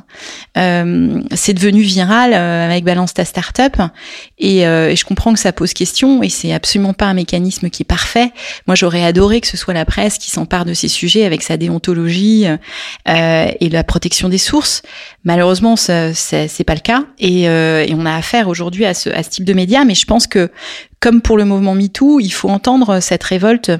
Euh, 0.56 1.20
c'est 1.34 1.54
devenu 1.54 1.82
viral 1.82 2.34
avec 2.34 2.84
Balance 2.84 3.14
ta 3.14 3.24
startup 3.24 3.76
et, 4.38 4.60
et, 4.60 4.96
je 4.96 5.04
comprends 5.04 5.32
que 5.32 5.38
ça 5.38 5.52
pose 5.52 5.72
question 5.72 6.22
et 6.22 6.28
c'est 6.28 6.52
absolument 6.52 6.92
pas 6.92 7.06
un 7.06 7.14
mécanisme 7.14 7.70
qui 7.70 7.82
est 7.82 7.84
parfait. 7.84 8.32
Moi, 8.66 8.74
j'aurais 8.74 9.04
adoré 9.04 9.40
que 9.40 9.46
ce 9.46 9.56
soit 9.56 9.74
la 9.74 9.84
presse 9.84 10.18
qui 10.18 10.30
s'empare 10.30 10.64
de 10.64 10.74
ces 10.74 10.88
sujets 10.88 11.24
avec 11.24 11.42
sa 11.42 11.56
déontologie 11.56 12.46
et 13.06 13.68
la 13.68 13.84
protection 13.84 14.28
des 14.28 14.38
sources. 14.38 14.82
Malheureusement, 15.24 15.76
c'est 16.14 16.64
pas 16.64 16.74
le 16.74 16.80
cas 16.80 17.04
et, 17.18 17.48
euh, 17.48 17.84
et 17.86 17.94
on 17.94 18.06
a 18.06 18.14
affaire 18.14 18.48
aujourd'hui 18.48 18.84
à 18.84 18.94
ce, 18.94 19.10
à 19.10 19.22
ce 19.22 19.30
type 19.30 19.44
de 19.44 19.52
médias. 19.52 19.84
Mais 19.84 19.94
je 19.94 20.06
pense 20.06 20.26
que, 20.26 20.50
comme 21.00 21.20
pour 21.20 21.36
le 21.36 21.44
mouvement 21.44 21.74
MeToo, 21.74 22.20
il 22.20 22.30
faut 22.30 22.48
entendre 22.48 23.00
cette 23.00 23.22
révolte 23.22 23.70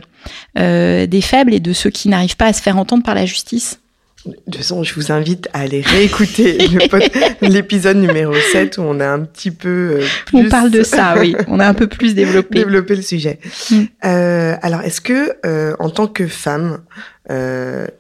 euh, 0.59 1.07
des 1.07 1.21
faibles 1.21 1.55
et 1.55 1.61
de 1.61 1.73
ceux 1.73 1.91
qui 1.91 2.09
n'arrivent 2.09 2.37
pas 2.37 2.47
à 2.47 2.53
se 2.53 2.63
faire 2.63 2.77
entendre 2.77 3.03
par 3.03 3.15
la 3.15 3.27
justice. 3.27 3.81
De 4.27 4.33
toute 4.33 4.57
façon, 4.57 4.83
je 4.83 4.95
vous 4.95 5.13
invite 5.13 5.49
à 5.55 5.61
aller 5.61 5.81
réécouter 5.81 6.59
l'épisode 7.41 7.97
numéro 7.97 8.35
7 8.35 8.77
où 8.77 8.83
on 8.83 9.01
a 9.01 9.09
un 9.09 9.21
petit 9.21 9.51
peu 9.51 9.69
euh, 10.01 10.07
plus... 10.27 10.39
On 10.39 10.49
parle 10.51 10.71
de 10.71 10.83
ça, 10.83 11.15
oui. 11.19 11.35
On 11.49 11.59
a 11.59 11.67
un 11.67 11.73
peu 11.73 11.87
plus 11.87 12.15
développé. 12.15 12.59
développé 12.59 12.97
le 12.97 13.03
sujet. 13.03 13.39
Mm. 13.71 13.77
Euh, 14.05 14.57
alors, 14.61 14.83
est-ce 14.83 15.01
que, 15.01 15.37
euh, 15.47 15.75
en 15.79 15.89
tant 15.89 16.07
que 16.07 16.27
femme 16.27 16.81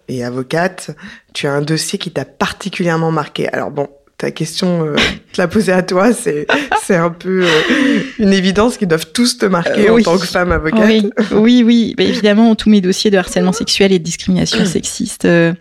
et 0.09 0.25
avocate, 0.25 0.91
tu 1.35 1.47
as 1.47 1.53
un 1.53 1.63
dossier 1.63 2.01
qui 2.01 2.11
t'a 2.11 2.25
particulièrement 2.25 3.13
marqué? 3.13 3.49
Alors 3.49 3.71
bon, 3.71 3.89
ta 4.21 4.31
question, 4.31 4.85
euh, 4.87 4.97
te 5.33 5.41
la 5.41 5.49
poser 5.49 5.73
à 5.73 5.83
toi, 5.83 6.13
c'est 6.13 6.47
c'est 6.85 6.95
un 6.97 7.09
peu 7.11 7.45
euh, 7.45 8.01
une 8.19 8.33
évidence 8.35 8.77
qu'ils 8.77 8.87
doivent 8.89 9.11
tous 9.13 9.39
te 9.39 9.47
marquer 9.47 9.89
Euh, 9.89 9.95
oui. 9.95 10.03
en 10.03 10.13
tant 10.13 10.19
que 10.19 10.27
femme 10.27 10.53
avocate. 10.53 10.85
Oui, 10.87 11.11
oui, 11.33 11.63
oui. 11.65 11.95
Mais 11.97 12.07
évidemment, 12.07 12.55
tous 12.55 12.69
mes 12.69 12.81
dossiers 12.83 13.11
de 13.11 13.17
harcèlement 13.17 13.53
sexuel 13.53 13.93
et 13.93 13.99
de 13.99 14.05
discrimination 14.05 14.65
sexiste 14.67 15.25
euh, 15.25 15.55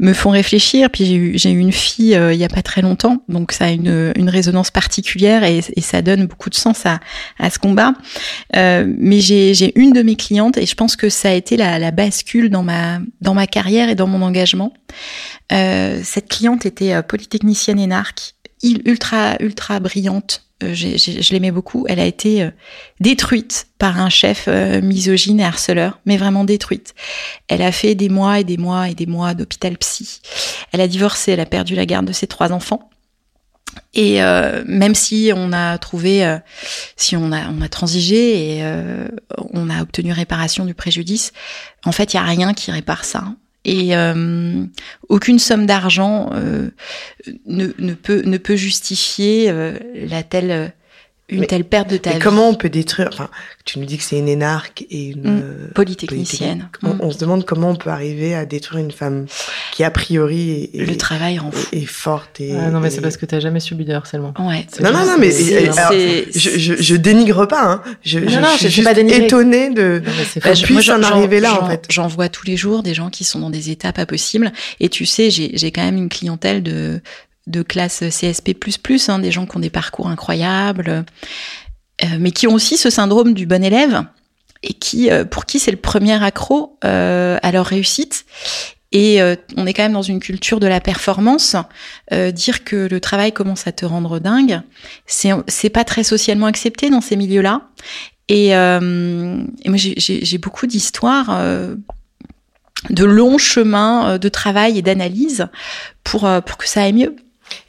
me 0.00 0.12
font 0.12 0.30
réfléchir. 0.30 0.90
Puis 0.90 1.04
j'ai 1.06 1.14
eu, 1.14 1.32
j'ai 1.38 1.52
eu 1.52 1.58
une 1.58 1.70
fille 1.72 2.18
il 2.32 2.36
y 2.38 2.44
a 2.44 2.48
pas 2.48 2.62
très 2.62 2.82
longtemps, 2.82 3.22
donc 3.28 3.52
ça 3.52 3.66
a 3.66 3.70
une, 3.70 4.12
une 4.16 4.28
résonance 4.28 4.70
particulière 4.72 5.44
et, 5.44 5.60
et 5.76 5.80
ça 5.80 6.02
donne 6.02 6.26
beaucoup 6.26 6.50
de 6.50 6.56
sens 6.56 6.84
à, 6.86 6.98
à 7.38 7.48
ce 7.50 7.58
combat. 7.60 7.92
Mais 8.54 9.20
j'ai, 9.20 9.54
j'ai 9.54 9.72
une 9.78 9.92
de 9.92 10.02
mes 10.02 10.16
clientes 10.16 10.56
et 10.58 10.66
je 10.66 10.74
pense 10.74 10.96
que 10.96 11.08
ça 11.08 11.28
a 11.30 11.32
été 11.34 11.56
la, 11.56 11.78
la 11.78 11.90
bascule 11.92 12.50
dans 12.50 12.64
ma 12.64 12.98
dans 13.20 13.34
ma 13.34 13.46
carrière 13.46 13.88
et 13.88 13.94
dans 13.94 14.06
mon 14.08 14.22
engagement. 14.22 14.72
Cette 15.50 16.28
cliente 16.28 16.64
était 16.66 17.02
polytechnicienne 17.02 17.78
énarque, 17.78 17.99
il- 18.62 18.82
ultra 18.84 19.36
ultra 19.40 19.80
brillante. 19.80 20.44
Euh, 20.62 20.74
je 20.74 21.32
l'aimais 21.32 21.50
beaucoup. 21.50 21.86
Elle 21.88 22.00
a 22.00 22.04
été 22.04 22.42
euh, 22.42 22.50
détruite 23.00 23.68
par 23.78 23.98
un 23.98 24.10
chef 24.10 24.44
euh, 24.46 24.82
misogyne 24.82 25.40
et 25.40 25.44
harceleur, 25.44 26.00
mais 26.04 26.18
vraiment 26.18 26.44
détruite. 26.44 26.94
Elle 27.48 27.62
a 27.62 27.72
fait 27.72 27.94
des 27.94 28.10
mois 28.10 28.40
et 28.40 28.44
des 28.44 28.58
mois 28.58 28.90
et 28.90 28.94
des 28.94 29.06
mois 29.06 29.32
d'hôpital 29.32 29.78
psy. 29.78 30.20
Elle 30.72 30.82
a 30.82 30.88
divorcé, 30.88 31.32
elle 31.32 31.40
a 31.40 31.46
perdu 31.46 31.74
la 31.74 31.86
garde 31.86 32.06
de 32.06 32.12
ses 32.12 32.26
trois 32.26 32.52
enfants. 32.52 32.90
Et 33.94 34.18
même 34.66 34.96
si 34.96 35.30
on 35.34 35.52
a 35.52 35.78
trouvé, 35.78 36.38
si 36.96 37.16
on 37.16 37.30
a, 37.30 37.68
transigé 37.68 38.56
et 38.58 38.64
on 39.52 39.70
a 39.70 39.80
obtenu 39.80 40.12
réparation 40.12 40.64
du 40.64 40.74
préjudice, 40.74 41.32
en 41.84 41.92
fait, 41.92 42.12
il 42.12 42.16
y 42.16 42.20
a 42.20 42.24
rien 42.24 42.52
qui 42.52 42.72
répare 42.72 43.04
ça. 43.04 43.24
Et 43.66 43.94
euh, 43.94 44.64
aucune 45.08 45.38
somme 45.38 45.66
d'argent 45.66 46.30
euh, 46.32 46.70
ne, 47.46 47.68
ne 47.78 47.92
peut 47.94 48.22
ne 48.24 48.38
peut 48.38 48.56
justifier 48.56 49.50
euh, 49.50 49.74
la 50.08 50.22
telle 50.22 50.72
une 51.28 51.40
Mais- 51.40 51.46
telle 51.46 51.64
perte 51.64 51.88
de 51.90 51.96
ta 51.96 52.10
Mais 52.10 52.16
vie. 52.16 52.22
comment 52.22 52.48
on 52.48 52.54
peut 52.54 52.70
détruire 52.70 53.08
Enfin, 53.12 53.30
tu 53.64 53.78
nous 53.78 53.84
dis 53.84 53.98
que 53.98 54.02
c'est 54.02 54.18
une 54.18 54.26
énarque 54.28 54.84
et 54.90 55.10
une 55.10 55.20
Mm. 55.22 55.40
euh, 55.44 55.68
Polytechnicienne. 55.74 56.68
Mm. 56.82 56.88
On 57.00 57.10
se 57.12 57.18
demande 57.18 57.44
comment 57.44 57.70
on 57.70 57.76
peut 57.76 57.90
arriver 57.90 58.34
à 58.34 58.46
détruire 58.46 58.80
une 58.82 58.90
femme 58.90 59.26
qui 59.80 59.84
a 59.84 59.90
priori 59.90 60.70
est, 60.74 60.84
Le 60.84 60.96
travail 60.96 61.38
rend 61.38 61.50
fou. 61.50 61.66
est- 61.72 61.86
forte 61.86 62.38
et. 62.40 62.52
Ah 62.54 62.70
non, 62.70 62.80
mais 62.80 62.88
et- 62.88 62.90
c'est 62.90 63.00
parce 63.00 63.16
que 63.16 63.24
t'as 63.24 63.40
jamais 63.40 63.60
subi 63.60 63.86
de 63.86 63.94
harcèlement. 63.94 64.34
Ouais. 64.38 64.66
Non, 64.82 64.92
non, 64.92 65.06
non, 65.06 65.16
mais 65.18 65.30
alors, 65.68 65.92
je, 65.92 66.58
je, 66.58 66.74
je 66.78 66.96
dénigre 66.96 67.46
pas. 67.46 67.62
Hein. 67.64 67.82
Je, 68.04 68.18
Non, 68.18 68.28
je, 68.28 68.38
non, 68.38 68.46
je 68.48 68.52
je 68.52 68.58
suis 68.58 68.68
juste 68.70 68.84
pas 68.84 68.98
étonnée 68.98 69.70
de 69.70 70.02
je- 70.04 70.64
puisse 70.64 70.86
moi, 70.88 70.96
en 70.98 71.02
j'en- 71.02 71.16
arriver 71.16 71.40
là, 71.40 71.50
j'en- 71.58 71.66
en 71.66 71.70
fait. 71.70 71.86
J'en 71.90 72.06
vois 72.08 72.28
tous 72.28 72.46
les 72.46 72.56
jours 72.58 72.82
des 72.82 72.92
gens 72.94 73.08
qui 73.10 73.24
sont 73.24 73.38
dans 73.40 73.48
des 73.50 73.70
étapes 73.70 73.96
pas 73.96 74.06
possibles. 74.06 74.52
Et 74.80 74.88
tu 74.90 75.06
sais, 75.06 75.30
j'ai 75.30 75.50
j'ai 75.56 75.70
quand 75.72 75.82
même 75.82 75.96
une 75.96 76.08
clientèle 76.10 76.62
de 76.62 77.00
de 77.46 77.62
classe 77.62 78.04
CSP++, 78.10 78.54
hein, 79.08 79.18
des 79.18 79.32
gens 79.32 79.46
qui 79.46 79.56
ont 79.56 79.60
des 79.60 79.70
parcours 79.70 80.08
incroyables, 80.08 81.04
euh, 82.04 82.06
mais 82.18 82.30
qui 82.32 82.46
ont 82.46 82.52
aussi 82.54 82.76
ce 82.76 82.90
syndrome 82.90 83.32
du 83.34 83.46
bon 83.46 83.64
élève 83.64 84.04
et 84.62 84.74
qui, 84.74 85.10
euh, 85.10 85.24
pour 85.24 85.46
qui 85.46 85.58
c'est 85.58 85.70
le 85.70 85.78
premier 85.78 86.22
accro 86.22 86.78
euh, 86.84 87.38
à 87.42 87.50
leur 87.50 87.64
réussite. 87.66 88.26
Et 88.92 89.22
euh, 89.22 89.36
on 89.56 89.66
est 89.66 89.72
quand 89.72 89.84
même 89.84 89.92
dans 89.92 90.02
une 90.02 90.18
culture 90.20 90.58
de 90.60 90.66
la 90.66 90.80
performance. 90.80 91.54
Euh, 92.12 92.30
dire 92.32 92.64
que 92.64 92.88
le 92.90 93.00
travail 93.00 93.32
commence 93.32 93.66
à 93.66 93.72
te 93.72 93.84
rendre 93.86 94.18
dingue, 94.18 94.60
c'est 95.06 95.30
c'est 95.46 95.70
pas 95.70 95.84
très 95.84 96.02
socialement 96.02 96.46
accepté 96.46 96.90
dans 96.90 97.00
ces 97.00 97.16
milieux-là. 97.16 97.68
Et, 98.28 98.54
euh, 98.56 98.80
moi, 98.80 99.76
j'ai- 99.76 100.38
beaucoup 100.38 100.66
d'histoires 100.66 101.40
de 102.88 103.04
longs 103.04 103.38
chemins 103.38 104.18
de 104.18 104.28
travail 104.28 104.78
et 104.78 104.82
d'analyse 104.82 105.46
pour, 106.04 106.28
pour 106.46 106.56
que 106.56 106.68
ça 106.68 106.82
aille 106.84 106.92
mieux. 106.92 107.16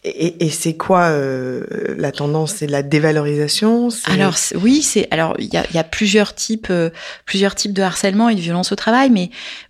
Et, 0.03 0.45
et- 0.45 0.49
c'est 0.49 0.73
quoi 0.73 1.03
euh, 1.09 1.63
la 1.97 2.11
tendance? 2.11 2.55
C'est 2.57 2.67
la 2.67 2.81
dévalorisation? 2.83 3.89
Alors 4.11 4.35
oui, 4.55 4.81
c'est 4.81 5.07
alors 5.11 5.35
il 5.39 5.53
y 5.53 5.57
a, 5.57 5.65
y 5.73 5.77
a 5.77 5.83
plusieurs 5.83 6.33
types 6.33 6.67
euh, 6.71 6.89
plusieurs 7.25 7.53
types 7.55 7.73
de 7.73 7.81
harcèlement 7.81 8.29
et 8.29 8.35
de 8.35 8.41
violence 8.41 8.71
au 8.71 8.75
travail, 8.75 9.09
mais 9.09 9.29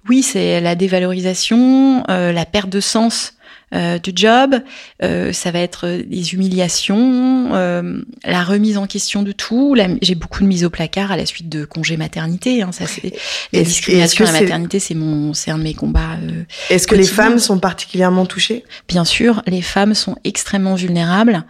oui 0.10 0.24
c'est 0.24 0.62
la 0.62 0.76
dévalorisation, 0.76 2.04
euh, 2.10 2.32
la 2.32 2.46
perte 2.46 2.70
de 2.70 2.80
sens 2.80 3.34
euh, 3.74 4.00
du 4.00 4.12
job, 4.16 4.56
euh, 5.04 5.32
ça 5.34 5.52
va 5.52 5.60
être 5.60 5.88
les 5.88 6.34
humiliations, 6.34 7.50
euh, 7.54 8.02
la 8.26 8.44
remise 8.44 8.78
en 8.78 8.88
question 8.88 9.24
de 9.24 9.32
tout. 9.32 9.74
la- 9.76 9.88
J'ai 10.02 10.16
beaucoup 10.16 10.44
de 10.44 10.48
mise 10.48 10.64
au 10.66 10.70
placard 10.70 11.12
à 11.12 11.18
la 11.18 11.26
suite 11.26 11.50
de 11.50 11.66
congés 11.66 11.98
maternité. 11.98 12.62
Hein, 12.62 12.72
ça 12.72 12.86
c'est 12.88 13.14
la 13.54 13.60
discrimination 13.64 14.26
à 14.26 14.32
la 14.32 14.40
maternité, 14.42 14.80
c'est 14.80 14.96
mon 14.96 15.34
c'est 15.34 15.52
un 15.52 15.58
de 15.58 15.64
mes 15.64 15.74
combats. 15.74 16.18
euh, 16.24 16.44
Est-ce 16.70 16.88
que 16.88 16.96
les 16.96 17.04
femmes 17.06 17.40
sont 17.40 17.60
particulièrement 17.60 18.26
touchées? 18.26 18.64
Bien 18.88 19.06
sûr, 19.06 19.42
les 19.48 19.62
femmes 19.62 19.94
sont 19.94 20.16
extrêmement 20.24 20.76
vulnérables 20.76 21.44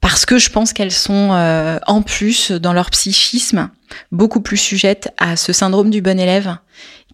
parce 0.00 0.26
que 0.26 0.38
je 0.38 0.50
pense 0.50 0.72
qu'elles 0.72 0.92
sont 0.92 1.30
euh, 1.32 1.78
en 1.86 2.02
plus 2.02 2.52
dans 2.52 2.72
leur 2.72 2.90
psychisme 2.90 3.68
beaucoup 4.12 4.40
plus 4.40 4.56
sujettes 4.56 5.08
à 5.18 5.36
ce 5.36 5.52
syndrome 5.52 5.90
du 5.90 6.00
bon 6.02 6.18
élève 6.20 6.56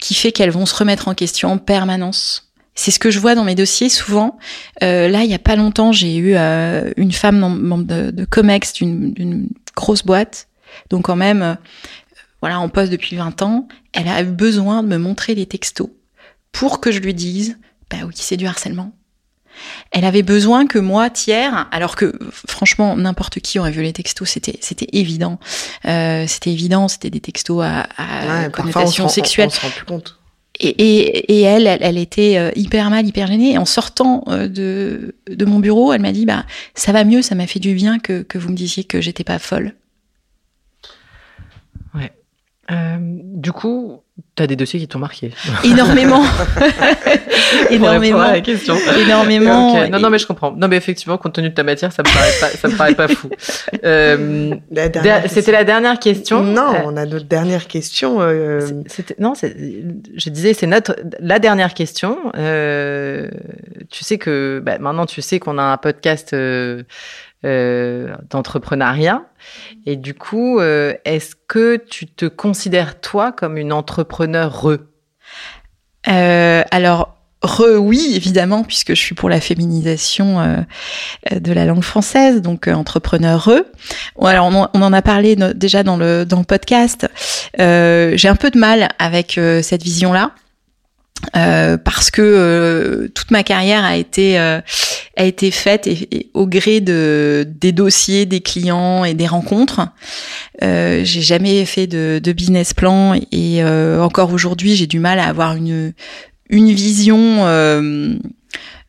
qui 0.01 0.15
fait 0.15 0.33
qu'elles 0.33 0.51
vont 0.51 0.67
se 0.67 0.75
remettre 0.75 1.09
en 1.09 1.15
question 1.15 1.53
en 1.53 1.59
permanence. 1.59 2.44
C'est 2.75 2.91
ce 2.91 2.99
que 2.99 3.11
je 3.11 3.19
vois 3.19 3.35
dans 3.35 3.45
mes 3.45 3.55
dossiers 3.55 3.89
souvent. 3.89 4.39
Euh, 4.83 5.09
là, 5.09 5.23
il 5.25 5.31
y 5.31 5.35
a 5.35 5.39
pas 5.39 5.57
longtemps, 5.57 5.93
j'ai 5.93 6.17
eu 6.17 6.35
euh, 6.35 6.91
une 6.97 7.13
femme 7.13 7.39
membre 7.39 7.85
de, 7.85 8.11
de 8.11 8.25
Comex 8.25 8.73
d'une 8.73 9.49
grosse 9.77 10.03
boîte, 10.03 10.49
donc 10.91 11.05
quand 11.05 11.17
même, 11.17 11.43
euh, 11.43 11.55
voilà, 12.41 12.59
en 12.61 12.69
poste 12.69 12.91
depuis 12.91 13.17
20 13.17 13.43
ans. 13.43 13.69
Elle 13.93 14.09
a 14.09 14.23
eu 14.23 14.27
besoin 14.27 14.83
de 14.83 14.89
me 14.89 14.99
montrer 14.99 15.35
des 15.35 15.47
textos 15.47 15.89
pour 16.53 16.81
que 16.81 16.91
je 16.91 17.01
lui 17.01 17.15
dise, 17.15 17.59
bah 17.91 17.99
oui, 18.07 18.15
c'est 18.17 18.37
du 18.37 18.47
harcèlement. 18.47 18.93
Elle 19.93 20.05
avait 20.05 20.23
besoin 20.23 20.67
que 20.67 20.81
moi, 20.81 21.11
tiers, 21.11 21.69
alors 21.71 21.95
que 21.95 22.13
franchement, 22.49 22.97
n'importe 22.97 23.39
qui 23.39 23.61
aurait 23.61 23.71
vu 23.71 23.83
les 23.83 23.93
textos, 23.93 24.29
c'était 24.29 24.59
c'était 24.61 24.89
évident, 24.93 25.39
euh, 25.85 26.27
c'était 26.27 26.51
évident, 26.51 26.89
c'était 26.89 27.11
des 27.11 27.21
textos 27.21 27.63
à, 27.63 27.87
à 27.97 28.43
Ouais, 28.43 28.51
parfois, 28.51 28.51
connotation 28.51 29.05
on 29.05 29.09
sexuelle. 29.09 29.47
On, 29.47 29.51
se 29.51 29.61
rend 29.61 29.71
plus 29.71 29.85
compte. 29.85 30.19
Et, 30.61 30.69
et, 30.69 31.39
et 31.39 31.41
elle, 31.43 31.67
elle, 31.67 31.81
elle 31.83 31.99
était 31.99 32.39
euh, 32.39 32.51
hyper 32.55 32.91
mal, 32.91 33.07
hyper 33.07 33.27
gênée. 33.27 33.53
Et 33.53 33.59
en 33.59 33.65
sortant 33.65 34.25
euh, 34.29 34.49
de, 34.49 35.15
de 35.29 35.45
mon 35.45 35.59
bureau, 35.59 35.93
elle 35.93 36.01
m'a 36.01 36.13
dit 36.13 36.27
bah 36.27 36.45
ça 36.75 36.93
va 36.93 37.05
mieux, 37.05 37.23
ça 37.23 37.35
m'a 37.35 37.47
fait 37.47 37.61
du 37.61 37.75
bien 37.75 37.99
que, 37.99 38.23
que 38.23 38.39
vous 38.39 38.51
me 38.51 38.57
disiez 38.57 38.85
que 38.85 39.01
j'étais 39.01 39.25
pas 39.25 39.39
folle. 39.39 39.75
Euh, 42.71 42.97
du 43.01 43.53
coup, 43.53 44.01
tu 44.37 44.43
as 44.43 44.47
des 44.47 44.57
dossiers 44.57 44.81
qui 44.81 44.89
t'ont 44.89 44.99
marqué. 44.99 45.33
Énormément, 45.65 46.23
énormément, 47.71 48.21
à 48.21 48.33
la 48.33 48.41
question. 48.41 48.75
énormément. 48.99 49.87
Non, 49.89 49.99
non, 49.99 50.11
mais 50.11 50.19
je 50.19 50.27
comprends. 50.27 50.53
Non, 50.53 50.69
mais 50.69 50.77
effectivement, 50.77 51.19
compte 51.19 51.35
tenu 51.35 51.51
de 51.51 51.55
ta 51.55 51.63
matière, 51.63 51.93
ça 51.93 52.03
me 52.03 52.13
paraît 52.13 52.33
pas, 52.41 52.49
ça 52.57 52.69
me 52.69 52.77
paraît 52.77 52.95
pas 52.95 53.09
fou. 53.09 53.29
Euh, 53.85 54.55
C'était 55.29 55.53
la 55.53 55.65
dernière 55.65 55.99
question. 55.99 56.43
Non, 56.43 56.75
Euh, 56.75 56.79
on 56.87 56.97
a 56.97 57.05
notre 57.05 57.27
dernière 57.27 57.67
question. 57.67 58.23
euh, 58.23 58.61
C'était 58.87 59.15
non, 59.19 59.35
c'est- 59.35 59.55
je 60.17 60.31
disais 60.31 60.55
c'est 60.55 60.67
notre 60.67 60.97
la 61.21 61.39
dernière 61.39 61.75
question. 61.75 62.17
Euh, 62.35 63.29
tu 63.91 64.05
sais 64.05 64.17
que 64.17 64.63
bah, 64.65 64.79
maintenant 64.79 65.05
tu 65.05 65.21
sais 65.21 65.39
qu'on 65.39 65.59
a 65.59 65.63
un 65.65 65.77
podcast 65.77 66.35
euh, 67.45 68.17
d'entrepreneuriat 68.31 69.23
et 69.87 69.97
du 69.97 70.15
coup 70.15 70.59
euh, 70.61 70.95
est-ce 71.05 71.35
que 71.47 71.77
tu 71.77 72.07
te 72.07 72.25
considères 72.27 73.01
toi 73.01 73.33
comme 73.33 73.57
une 73.59 73.73
entrepreneur 73.73 74.65
Euh, 76.09 76.63
alors, 76.71 77.17
re, 77.43 77.77
oui, 77.79 78.13
évidemment, 78.15 78.65
puisque 78.65 78.91
je 78.95 79.01
suis 79.01 79.15
pour 79.15 79.29
la 79.29 79.41
féminisation 79.41 80.41
euh, 80.41 81.39
de 81.39 81.53
la 81.53 81.67
langue 81.67 81.83
française, 81.83 82.41
donc 82.43 82.69
euh, 82.69 82.75
entrepreneur 82.75 83.45
re. 83.45 83.63
Alors, 84.23 84.47
on 84.47 84.69
on 84.73 84.83
en 84.83 84.93
a 84.93 85.03
parlé 85.03 85.37
déjà 85.55 85.83
dans 85.83 85.97
le, 85.97 86.25
dans 86.25 86.39
le 86.39 86.45
podcast. 86.45 87.09
J'ai 87.59 88.29
un 88.29 88.37
peu 88.37 88.51
de 88.51 88.59
mal 88.59 88.89
avec 88.99 89.39
cette 89.63 89.83
vision-là. 89.83 90.33
parce 91.33 92.11
que 92.11 93.11
toute 93.15 93.31
ma 93.31 93.43
carrière 93.43 93.85
a 93.85 93.97
été 93.97 94.39
a 95.17 95.25
été 95.25 95.51
faite 95.51 95.89
au 96.35 96.47
gré 96.47 96.81
de 96.81 97.47
des 97.49 97.73
dossiers, 97.73 98.27
des 98.27 98.41
clients 98.41 99.05
et 99.05 99.15
des 99.15 99.27
rencontres. 99.27 99.89
Euh, 100.63 101.03
j'ai 101.05 101.21
jamais 101.21 101.65
fait 101.65 101.87
de, 101.87 102.21
de 102.23 102.33
business 102.33 102.75
plan 102.75 103.15
et 103.15 103.63
euh, 103.63 104.03
encore 104.03 104.33
aujourd'hui 104.33 104.75
j'ai 104.77 104.87
du 104.87 104.99
mal 104.99 105.19
à 105.19 105.29
avoir 105.29 105.57
une 105.57 105.93
une 106.51 106.73
vision 106.73 107.47
euh, 107.47 108.15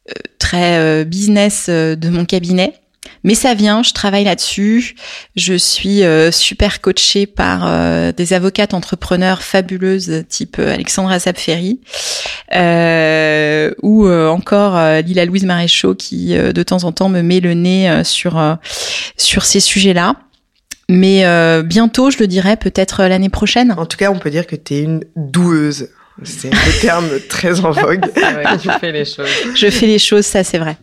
euh, 0.10 0.14
très 0.40 0.78
euh, 0.78 1.04
business 1.04 1.68
euh, 1.70 1.96
de 1.96 2.10
mon 2.10 2.26
cabinet. 2.26 2.74
Mais 3.24 3.36
ça 3.36 3.54
vient, 3.54 3.84
je 3.84 3.94
travaille 3.94 4.24
là-dessus. 4.24 4.96
Je 5.36 5.54
suis 5.54 6.04
euh, 6.04 6.32
super 6.32 6.82
coachée 6.82 7.26
par 7.26 7.64
euh, 7.66 8.12
des 8.12 8.34
avocates 8.34 8.74
entrepreneurs 8.74 9.42
fabuleuses 9.42 10.24
type 10.30 10.58
euh, 10.60 10.74
Alexandra 10.74 11.20
Sapferi 11.20 11.80
euh, 12.56 13.72
ou 13.82 14.06
euh, 14.06 14.30
encore 14.30 14.78
euh, 14.78 15.02
Lila 15.02 15.26
Louise 15.26 15.46
Maréchaux 15.46 15.96
qui 15.96 16.36
euh, 16.38 16.52
de 16.52 16.64
temps 16.64 16.84
en 16.84 16.92
temps 16.92 17.10
me 17.10 17.22
met 17.22 17.40
le 17.40 17.54
nez 17.54 17.90
euh, 17.90 18.04
sur 18.04 18.38
euh, 18.38 18.56
sur 19.18 19.46
ces 19.46 19.60
sujets-là. 19.60 20.16
Mais 20.88 21.26
euh, 21.26 21.64
bientôt, 21.64 22.12
je 22.12 22.20
le 22.20 22.28
dirais, 22.28 22.58
peut-être 22.58 23.06
l'année 23.06 23.30
prochaine. 23.30 23.74
En 23.76 23.88
tout 23.88 23.98
cas, 23.98 24.12
on 24.12 24.20
peut 24.20 24.30
dire 24.30 24.46
que 24.46 24.56
tu 24.56 24.76
es 24.76 24.82
une 24.82 25.04
doueuse. 25.16 25.90
C'est 26.24 26.52
le 26.52 26.82
terme 26.82 27.10
très 27.28 27.60
en 27.60 27.72
vogue. 27.72 28.06
Ah 28.24 28.36
ouais, 28.36 28.58
tu 28.62 28.70
fais 28.80 28.92
les 28.92 29.04
choses. 29.06 29.28
Je 29.56 29.70
fais 29.70 29.88
les 29.88 30.00
choses, 30.00 30.26
ça 30.26 30.44
c'est 30.44 30.60
vrai. 30.60 30.78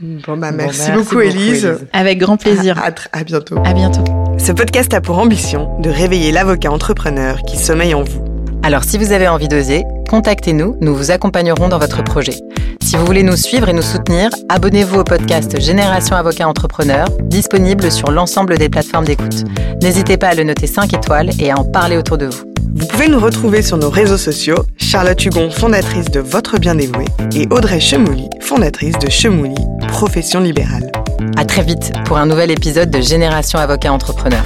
Bon, 0.00 0.36
bah, 0.36 0.50
Bon, 0.50 0.56
merci, 0.58 0.90
beaucoup, 0.92 1.20
Élise. 1.20 1.78
Avec 1.92 2.18
grand 2.18 2.36
plaisir. 2.36 2.78
À, 2.78 2.86
à 2.86 2.90
tr- 2.90 3.06
à 3.12 3.24
bientôt. 3.24 3.56
À 3.64 3.72
bientôt. 3.72 4.04
Ce 4.38 4.52
podcast 4.52 4.92
a 4.92 5.00
pour 5.00 5.18
ambition 5.18 5.80
de 5.80 5.88
réveiller 5.88 6.32
l'avocat 6.32 6.70
entrepreneur 6.70 7.38
qui 7.42 7.56
sommeille 7.56 7.94
en 7.94 8.02
vous. 8.02 8.22
Alors 8.62 8.84
si 8.84 8.98
vous 8.98 9.12
avez 9.12 9.26
envie 9.28 9.48
d'oser, 9.48 9.84
contactez-nous, 10.10 10.76
nous 10.80 10.94
vous 10.94 11.10
accompagnerons 11.12 11.68
dans 11.68 11.78
votre 11.78 12.02
projet. 12.04 12.34
Si 12.82 12.96
vous 12.96 13.06
voulez 13.06 13.22
nous 13.22 13.36
suivre 13.36 13.68
et 13.68 13.72
nous 13.72 13.82
soutenir, 13.82 14.28
abonnez-vous 14.48 15.00
au 15.00 15.04
podcast 15.04 15.58
Génération 15.60 16.14
Avocat 16.16 16.46
Entrepreneur, 16.46 17.06
disponible 17.22 17.90
sur 17.90 18.10
l'ensemble 18.10 18.58
des 18.58 18.68
plateformes 18.68 19.04
d'écoute. 19.06 19.44
N'hésitez 19.82 20.16
pas 20.18 20.28
à 20.28 20.34
le 20.34 20.44
noter 20.44 20.66
5 20.66 20.92
étoiles 20.94 21.30
et 21.40 21.50
à 21.50 21.58
en 21.58 21.64
parler 21.64 21.96
autour 21.96 22.18
de 22.18 22.26
vous. 22.26 22.42
Vous 22.78 22.86
pouvez 22.86 23.08
nous 23.08 23.18
retrouver 23.18 23.62
sur 23.62 23.78
nos 23.78 23.88
réseaux 23.88 24.18
sociaux, 24.18 24.66
Charlotte 24.76 25.24
Hugon, 25.24 25.50
fondatrice 25.50 26.10
de 26.10 26.20
Votre 26.20 26.58
Bien 26.58 26.74
Dévoué, 26.74 27.06
et 27.34 27.46
Audrey 27.48 27.80
Chemouli, 27.80 28.28
fondatrice 28.42 28.98
de 28.98 29.08
Chemouli, 29.08 29.54
profession 29.88 30.40
libérale. 30.40 30.92
À 31.38 31.46
très 31.46 31.62
vite 31.62 31.94
pour 32.04 32.18
un 32.18 32.26
nouvel 32.26 32.50
épisode 32.50 32.90
de 32.90 33.00
Génération 33.00 33.58
Avocat 33.58 33.90
Entrepreneur. 33.90 34.44